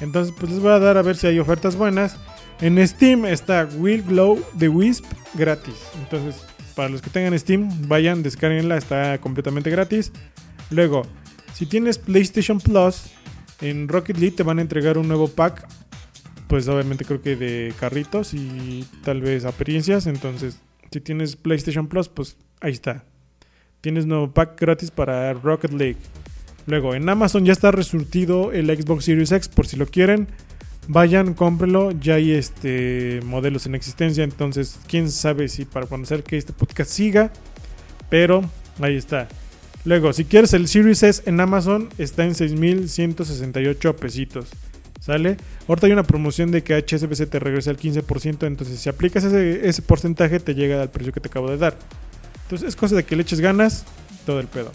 Entonces, 0.01 0.33
pues 0.37 0.51
les 0.51 0.61
voy 0.61 0.71
a 0.71 0.79
dar 0.79 0.97
a 0.97 1.01
ver 1.01 1.15
si 1.15 1.27
hay 1.27 1.39
ofertas 1.39 1.75
buenas. 1.75 2.17
En 2.61 2.85
Steam 2.87 3.25
está 3.25 3.67
Will 3.77 4.03
Glow 4.03 4.43
The 4.57 4.69
Wisp 4.69 5.05
gratis. 5.33 5.75
Entonces, 5.99 6.43
para 6.75 6.89
los 6.89 7.01
que 7.01 7.09
tengan 7.09 7.37
Steam, 7.37 7.69
vayan, 7.87 8.23
descarguenla, 8.23 8.77
está 8.77 9.17
completamente 9.19 9.69
gratis. 9.69 10.11
Luego, 10.69 11.03
si 11.53 11.65
tienes 11.65 11.97
PlayStation 11.97 12.59
Plus, 12.59 13.03
en 13.61 13.87
Rocket 13.87 14.17
League 14.17 14.35
te 14.35 14.43
van 14.43 14.59
a 14.59 14.61
entregar 14.61 14.97
un 14.97 15.07
nuevo 15.07 15.27
pack. 15.27 15.67
Pues 16.47 16.67
obviamente 16.67 17.05
creo 17.05 17.21
que 17.21 17.35
de 17.35 17.73
carritos 17.79 18.33
y 18.33 18.85
tal 19.03 19.21
vez 19.21 19.45
apariencias. 19.45 20.07
Entonces, 20.07 20.59
si 20.91 21.01
tienes 21.01 21.35
PlayStation 21.35 21.87
Plus, 21.87 22.09
pues 22.09 22.37
ahí 22.61 22.73
está. 22.73 23.03
Tienes 23.81 24.05
nuevo 24.05 24.31
pack 24.31 24.59
gratis 24.59 24.91
para 24.91 25.33
Rocket 25.33 25.71
League. 25.71 25.97
Luego, 26.67 26.95
en 26.95 27.07
Amazon 27.07 27.45
ya 27.45 27.53
está 27.53 27.71
resurtido 27.71 28.51
el 28.51 28.67
Xbox 28.67 29.05
Series 29.05 29.31
X 29.31 29.49
por 29.49 29.67
si 29.67 29.77
lo 29.77 29.85
quieren. 29.85 30.27
Vayan, 30.87 31.33
cómprenlo. 31.33 31.91
Ya 31.91 32.15
hay 32.15 32.31
este 32.31 33.19
modelos 33.23 33.65
en 33.65 33.75
existencia. 33.75 34.23
Entonces, 34.23 34.79
quién 34.87 35.11
sabe 35.11 35.47
si 35.47 35.65
para 35.65 35.85
conocer 35.87 36.23
que 36.23 36.37
este 36.37 36.53
podcast 36.53 36.89
siga. 36.89 37.31
Pero 38.09 38.43
ahí 38.79 38.95
está. 38.95 39.27
Luego, 39.83 40.13
si 40.13 40.25
quieres 40.25 40.53
el 40.53 40.67
Series 40.67 41.03
S 41.03 41.23
en 41.27 41.39
Amazon, 41.39 41.89
está 41.99 42.23
en 42.23 42.31
6.168 42.31 43.95
pesitos. 43.95 44.47
¿Sale? 44.99 45.37
Ahorita 45.67 45.85
hay 45.85 45.93
una 45.93 46.01
promoción 46.01 46.49
de 46.49 46.63
que 46.63 46.73
HSBC 46.73 47.29
te 47.29 47.39
regresa 47.39 47.69
al 47.69 47.77
15%. 47.77 48.47
Entonces, 48.47 48.79
si 48.79 48.89
aplicas 48.89 49.23
ese, 49.23 49.67
ese 49.69 49.83
porcentaje, 49.83 50.39
te 50.39 50.55
llega 50.55 50.81
al 50.81 50.89
precio 50.89 51.13
que 51.13 51.19
te 51.19 51.27
acabo 51.27 51.51
de 51.51 51.57
dar. 51.57 51.77
Entonces, 52.43 52.69
es 52.69 52.75
cosa 52.75 52.95
de 52.95 53.03
que 53.03 53.15
le 53.15 53.21
eches 53.21 53.39
ganas. 53.39 53.85
Todo 54.25 54.39
el 54.39 54.47
pedo. 54.47 54.71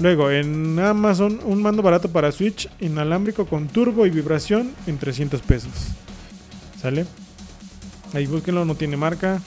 Luego, 0.00 0.30
en 0.30 0.78
Amazon, 0.78 1.40
un 1.44 1.60
mando 1.60 1.82
barato 1.82 2.10
para 2.10 2.32
Switch 2.32 2.70
inalámbrico 2.80 3.44
con 3.44 3.68
turbo 3.68 4.06
y 4.06 4.10
vibración 4.10 4.72
en 4.86 4.96
300 4.96 5.42
pesos. 5.42 5.72
¿Sale? 6.80 7.04
Ahí 8.14 8.26
búsquenlo, 8.26 8.64
no 8.64 8.76
tiene 8.76 8.96
marca, 8.96 9.42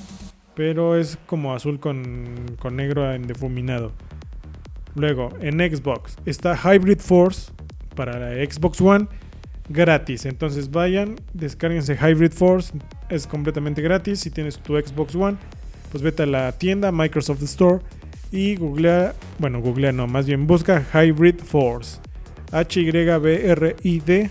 pero 0.55 0.95
es 0.95 1.17
como 1.25 1.55
azul 1.55 1.79
con, 1.79 2.55
con 2.59 2.75
negro 2.75 3.11
en 3.11 3.25
difuminado. 3.25 3.93
Luego, 4.95 5.29
en 5.41 5.57
Xbox 5.57 6.17
está 6.25 6.55
Hybrid 6.55 6.99
Force 6.99 7.51
para 7.95 8.19
la 8.19 8.45
Xbox 8.45 8.79
One 8.79 9.07
gratis. 9.69 10.25
Entonces 10.25 10.69
vayan, 10.69 11.15
descárguense 11.33 11.95
Hybrid 11.95 12.31
Force, 12.31 12.73
es 13.09 13.25
completamente 13.25 13.81
gratis. 13.81 14.19
Si 14.19 14.29
tienes 14.29 14.59
tu 14.59 14.79
Xbox 14.79 15.15
One, 15.15 15.37
pues 15.91 16.03
vete 16.03 16.23
a 16.23 16.27
la 16.27 16.51
tienda 16.51 16.91
Microsoft 16.91 17.41
Store 17.41 17.79
y 18.33 18.55
googlea, 18.55 19.13
bueno, 19.37 19.61
googlea 19.61 19.91
no, 19.91 20.07
más 20.07 20.25
bien 20.25 20.47
busca 20.47 20.83
Hybrid 20.91 21.39
Force. 21.39 21.99
H-Y-B-R-I-D 22.51 24.29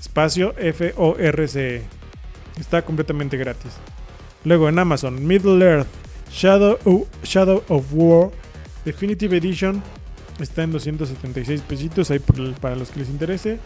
espacio 0.00 0.54
F-O-R-C-E. 0.56 1.82
Está 2.58 2.82
completamente 2.82 3.36
gratis. 3.36 3.72
Luego 4.44 4.70
en 4.70 4.78
Amazon, 4.78 5.26
Middle 5.26 5.62
Earth 5.62 5.88
Shadow, 6.32 7.06
Shadow 7.22 7.62
of 7.68 7.84
War 7.92 8.30
Definitive 8.86 9.36
Edition 9.36 9.82
está 10.38 10.62
en 10.62 10.72
276 10.72 11.60
pesitos 11.60 12.10
ahí 12.10 12.20
para 12.60 12.74
los 12.74 12.90
que 12.90 13.00
les 13.00 13.10
interese. 13.10 13.58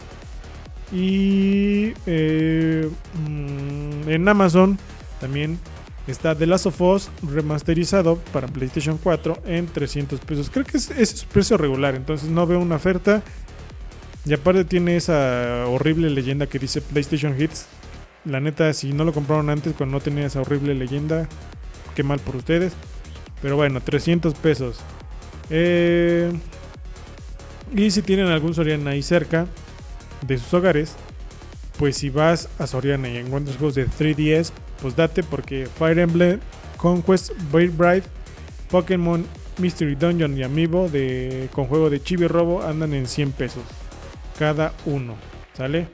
Y 0.91 1.93
eh, 2.05 2.89
mm, 3.25 4.09
en 4.09 4.27
Amazon 4.27 4.77
también 5.21 5.59
Está 6.07 6.35
The 6.35 6.45
Last 6.45 6.67
of 6.67 6.79
Us 6.81 7.09
remasterizado 7.23 8.17
para 8.31 8.47
PlayStation 8.47 8.99
4 9.01 9.41
en 9.45 9.65
300 9.65 10.19
pesos. 10.19 10.49
Creo 10.51 10.63
que 10.63 10.77
es, 10.77 10.91
es 10.91 11.25
precio 11.25 11.57
regular, 11.57 11.95
entonces 11.95 12.29
no 12.29 12.45
veo 12.45 12.59
una 12.59 12.75
oferta. 12.75 13.23
Y 14.25 14.33
aparte 14.33 14.65
tiene 14.65 14.97
esa 14.97 15.65
horrible 15.67 16.09
leyenda 16.09 16.47
que 16.47 16.59
dice 16.59 16.81
PlayStation 16.81 17.39
Hits. 17.39 17.67
La 18.23 18.39
neta, 18.39 18.73
si 18.73 18.91
no 18.91 19.03
lo 19.03 19.13
compraron 19.13 19.49
antes 19.49 19.73
cuando 19.73 19.97
no 19.97 20.01
tenía 20.01 20.25
esa 20.25 20.41
horrible 20.41 20.73
leyenda, 20.73 21.27
qué 21.95 22.03
mal 22.03 22.19
por 22.19 22.35
ustedes. 22.35 22.73
Pero 23.41 23.55
bueno, 23.55 23.81
300 23.81 24.33
pesos. 24.35 24.79
Eh, 25.49 26.31
y 27.75 27.91
si 27.91 28.01
tienen 28.01 28.27
algún 28.27 28.53
Soriana 28.53 28.91
ahí 28.91 29.03
cerca 29.03 29.47
de 30.25 30.37
sus 30.37 30.53
hogares, 30.53 30.95
pues 31.77 31.97
si 31.97 32.09
vas 32.09 32.49
a 32.57 32.67
Soriana 32.67 33.09
y 33.09 33.17
encuentras 33.17 33.57
juegos 33.57 33.75
de 33.75 33.87
3DS, 33.87 34.51
pues 34.81 34.95
date 34.95 35.23
porque 35.23 35.67
Fire 35.77 35.99
Emblem, 35.99 36.39
Conquest, 36.77 37.31
Bride, 37.51 38.03
Pokémon, 38.69 39.25
Mystery 39.57 39.95
Dungeon 39.95 40.37
y 40.37 40.43
Amiibo 40.43 40.89
de, 40.89 41.49
con 41.53 41.65
juego 41.65 41.89
de 41.89 42.01
Chibi 42.01 42.27
Robo 42.27 42.61
andan 42.63 42.93
en 42.93 43.07
100 43.07 43.31
pesos 43.31 43.63
cada 44.37 44.73
uno, 44.85 45.15
¿sale? 45.53 45.87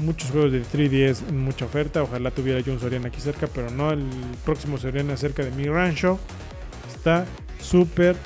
Muchos 0.00 0.30
juegos 0.30 0.52
de 0.52 0.62
3DS 0.62 1.28
en 1.28 1.42
mucha 1.42 1.64
oferta, 1.64 2.02
ojalá 2.02 2.30
tuviera 2.30 2.60
yo 2.60 2.72
un 2.72 2.80
Soriana 2.80 3.08
aquí 3.08 3.20
cerca, 3.20 3.46
pero 3.46 3.70
no, 3.70 3.90
el 3.92 4.04
próximo 4.44 4.76
Soriana 4.76 5.16
cerca 5.16 5.42
de 5.42 5.50
mi 5.52 5.66
rancho 5.66 6.18
está 6.94 7.24
súper 7.60 8.16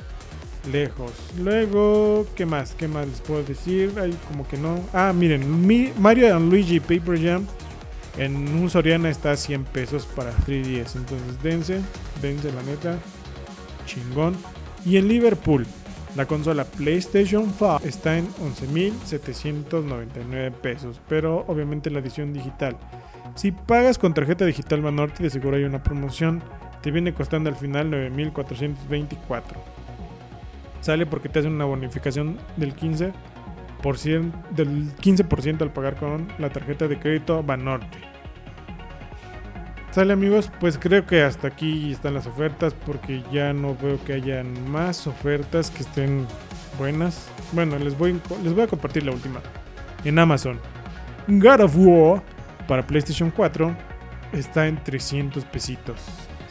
lejos. 0.72 1.12
Luego, 1.38 2.26
¿qué 2.34 2.44
más? 2.44 2.74
¿Qué 2.74 2.88
más 2.88 3.06
les 3.06 3.20
puedo 3.20 3.44
decir? 3.44 3.92
Hay 4.00 4.12
como 4.28 4.46
que 4.48 4.58
no. 4.58 4.80
Ah, 4.92 5.12
miren, 5.14 5.94
Mario 5.98 6.34
and 6.34 6.50
Luigi 6.50 6.80
Paper 6.80 7.22
Jam 7.22 7.46
en 8.18 8.36
un 8.54 8.70
Soriana 8.70 9.10
está 9.10 9.32
a 9.32 9.36
100 9.36 9.64
pesos 9.64 10.06
para 10.06 10.32
3DS. 10.38 10.96
Entonces 10.96 11.42
dense, 11.42 11.82
dense 12.20 12.52
la 12.52 12.62
neta. 12.62 12.98
Chingón. 13.86 14.36
Y 14.84 14.96
en 14.96 15.06
Liverpool, 15.08 15.66
la 16.16 16.26
consola 16.26 16.64
PlayStation 16.64 17.46
5 17.46 17.82
está 17.84 18.18
en 18.18 18.26
11.799 18.34 20.50
pesos. 20.52 21.00
Pero 21.08 21.44
obviamente 21.46 21.90
la 21.90 22.00
edición 22.00 22.32
digital. 22.32 22.76
Si 23.34 23.52
pagas 23.52 23.98
con 23.98 24.14
tarjeta 24.14 24.44
digital 24.44 24.82
Banorte, 24.82 25.22
de 25.22 25.30
seguro 25.30 25.56
hay 25.56 25.62
una 25.64 25.82
promoción. 25.82 26.42
Te 26.82 26.90
viene 26.90 27.14
costando 27.14 27.48
al 27.50 27.56
final 27.56 27.90
9.424. 27.90 29.42
Sale 30.80 31.06
porque 31.06 31.28
te 31.28 31.40
hacen 31.40 31.52
una 31.52 31.66
bonificación 31.66 32.38
del 32.56 32.74
15% 32.74 33.12
del 34.50 34.94
15% 34.96 35.62
al 35.62 35.72
pagar 35.72 35.96
con 35.96 36.28
la 36.38 36.50
tarjeta 36.50 36.88
de 36.88 36.98
crédito 36.98 37.42
Banorte. 37.42 37.98
Sale 39.90 40.12
amigos, 40.12 40.52
pues 40.60 40.78
creo 40.78 41.04
que 41.04 41.22
hasta 41.22 41.48
aquí 41.48 41.90
están 41.90 42.14
las 42.14 42.26
ofertas 42.26 42.74
porque 42.86 43.24
ya 43.32 43.52
no 43.52 43.76
veo 43.76 44.02
que 44.04 44.12
hayan 44.12 44.70
más 44.70 45.08
ofertas 45.08 45.70
que 45.70 45.82
estén 45.82 46.26
buenas. 46.78 47.28
Bueno, 47.52 47.76
les 47.78 47.98
voy, 47.98 48.20
les 48.44 48.54
voy 48.54 48.62
a 48.62 48.68
compartir 48.68 49.04
la 49.04 49.12
última. 49.12 49.40
En 50.04 50.18
Amazon, 50.18 50.60
God 51.26 51.60
of 51.60 51.76
War 51.76 52.22
para 52.68 52.86
PlayStation 52.86 53.32
4 53.32 53.76
está 54.32 54.68
en 54.68 54.82
300 54.84 55.44
pesitos. 55.46 56.00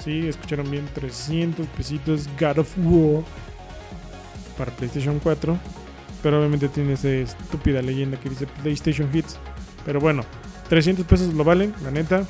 Sí, 0.04 0.28
escucharon 0.28 0.70
bien, 0.70 0.86
300 0.94 1.66
pesitos 1.68 2.28
God 2.40 2.60
of 2.60 2.74
War 2.78 3.24
para 4.58 4.72
PlayStation 4.72 5.18
4 5.20 5.58
pero 6.22 6.40
obviamente 6.40 6.70
tiene 6.70 6.94
esa 6.94 7.10
estúpida 7.10 7.82
leyenda 7.82 8.20
que 8.20 8.30
dice 8.30 8.48
PlayStation 8.62 9.10
Hits. 9.14 9.38
Pero 9.86 10.00
bueno, 10.00 10.24
300 10.70 11.06
pesos 11.06 11.34
lo 11.34 11.44
valen, 11.44 11.74
la 11.84 11.92
neta. 11.92 12.26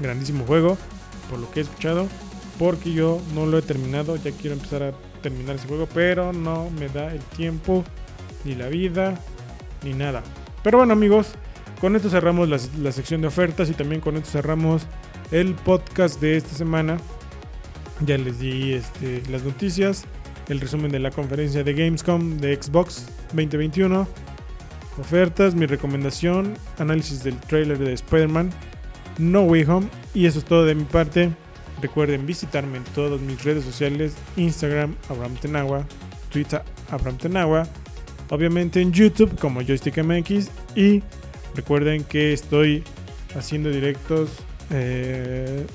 Grandísimo 0.00 0.44
juego, 0.44 0.78
por 1.28 1.38
lo 1.38 1.50
que 1.50 1.60
he 1.60 1.62
escuchado. 1.62 2.06
Porque 2.58 2.92
yo 2.92 3.20
no 3.34 3.46
lo 3.46 3.58
he 3.58 3.62
terminado, 3.62 4.16
ya 4.16 4.32
quiero 4.32 4.54
empezar 4.54 4.82
a 4.82 4.92
terminar 5.22 5.56
ese 5.56 5.68
juego, 5.68 5.88
pero 5.92 6.32
no 6.32 6.70
me 6.70 6.88
da 6.88 7.12
el 7.12 7.20
tiempo, 7.20 7.84
ni 8.44 8.54
la 8.54 8.68
vida, 8.68 9.20
ni 9.84 9.92
nada. 9.94 10.22
Pero 10.62 10.78
bueno 10.78 10.92
amigos, 10.92 11.34
con 11.80 11.94
esto 11.94 12.10
cerramos 12.10 12.48
la, 12.48 12.92
sección 12.92 13.20
de 13.20 13.28
ofertas 13.28 13.70
y 13.70 13.74
también 13.74 14.00
con 14.00 14.16
esto 14.16 14.30
cerramos 14.30 14.86
el 15.30 15.54
podcast 15.54 16.20
de 16.20 16.36
esta 16.36 16.56
semana. 16.56 16.98
Ya 18.04 18.18
les 18.18 18.40
di 18.40 18.72
este, 18.72 19.22
las 19.30 19.44
noticias 19.44 20.04
el 20.48 20.60
resumen 20.60 20.90
de 20.90 20.98
la 20.98 21.10
conferencia 21.10 21.62
de 21.62 21.74
Gamescom 21.74 22.38
de 22.38 22.60
Xbox 22.60 23.06
2021, 23.32 24.08
ofertas, 24.98 25.54
mi 25.54 25.66
recomendación, 25.66 26.54
análisis 26.78 27.22
del 27.22 27.38
trailer 27.38 27.78
de 27.78 27.92
Spider-Man, 27.92 28.50
No 29.18 29.42
Way 29.42 29.64
Home 29.64 29.88
y 30.14 30.26
eso 30.26 30.38
es 30.38 30.44
todo 30.44 30.64
de 30.64 30.74
mi 30.74 30.84
parte. 30.84 31.30
Recuerden 31.82 32.26
visitarme 32.26 32.78
en 32.78 32.84
todas 32.84 33.20
mis 33.20 33.44
redes 33.44 33.64
sociales, 33.64 34.14
Instagram 34.36 34.96
Abraham 35.08 35.36
Tenagua, 35.36 35.84
Twitter 36.30 36.62
Abraham 36.90 37.18
Tenagua, 37.18 37.68
obviamente 38.30 38.80
en 38.80 38.92
YouTube 38.92 39.38
como 39.38 39.60
Joystick 39.60 40.02
MX 40.02 40.48
y 40.74 41.02
recuerden 41.54 42.04
que 42.04 42.32
estoy 42.32 42.82
haciendo 43.36 43.70
directos 43.70 44.30
eh, 44.70 45.66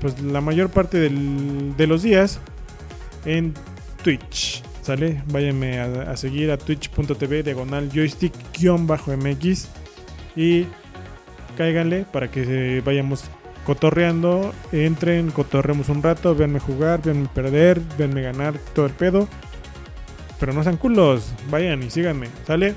pues 0.00 0.20
la 0.22 0.40
mayor 0.40 0.70
parte 0.70 0.98
de 0.98 1.86
los 1.86 2.02
días 2.02 2.40
en 3.24 3.54
Twitch. 4.02 4.62
¿Sale? 4.82 5.22
Váyanme 5.26 5.78
a, 5.80 6.16
seguir 6.16 6.50
a 6.50 6.58
twitch.tv 6.58 7.44
diagonal 7.44 7.88
joystick-mx 7.88 9.68
y 10.34 10.66
cáiganle 11.56 12.04
para 12.12 12.28
que 12.28 12.82
vayamos 12.84 13.24
cotorreando. 13.64 14.52
Entren, 14.72 15.30
cotorremos 15.30 15.88
un 15.88 16.02
rato, 16.02 16.34
véanme 16.34 16.58
jugar, 16.58 17.00
véanme 17.00 17.28
perder, 17.32 17.80
véanme 17.96 18.22
ganar, 18.22 18.54
todo 18.74 18.86
el 18.86 18.92
pedo. 18.92 19.28
Pero 20.40 20.52
no 20.52 20.64
sean 20.64 20.76
culos, 20.76 21.32
vayan 21.48 21.82
y 21.84 21.90
síganme, 21.90 22.26
¿sale? 22.44 22.74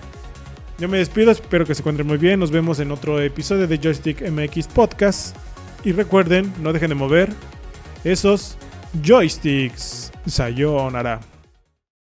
Yo 0.77 0.87
me 0.87 0.99
despido, 0.99 1.31
espero 1.31 1.65
que 1.65 1.73
se 1.73 1.81
encuentren 1.81 2.07
muy 2.07 2.17
bien. 2.17 2.39
Nos 2.39 2.51
vemos 2.51 2.79
en 2.79 2.91
otro 2.91 3.19
episodio 3.19 3.65
de 3.65 3.79
Joystick 3.79 4.21
MX 4.29 4.67
Podcast. 4.67 5.35
Y 5.83 5.91
recuerden, 5.91 6.53
no 6.61 6.73
dejen 6.73 6.89
de 6.89 6.95
mover 6.95 7.33
esos 8.03 8.57
joysticks. 9.01 10.11
Sayonara. 10.27 11.19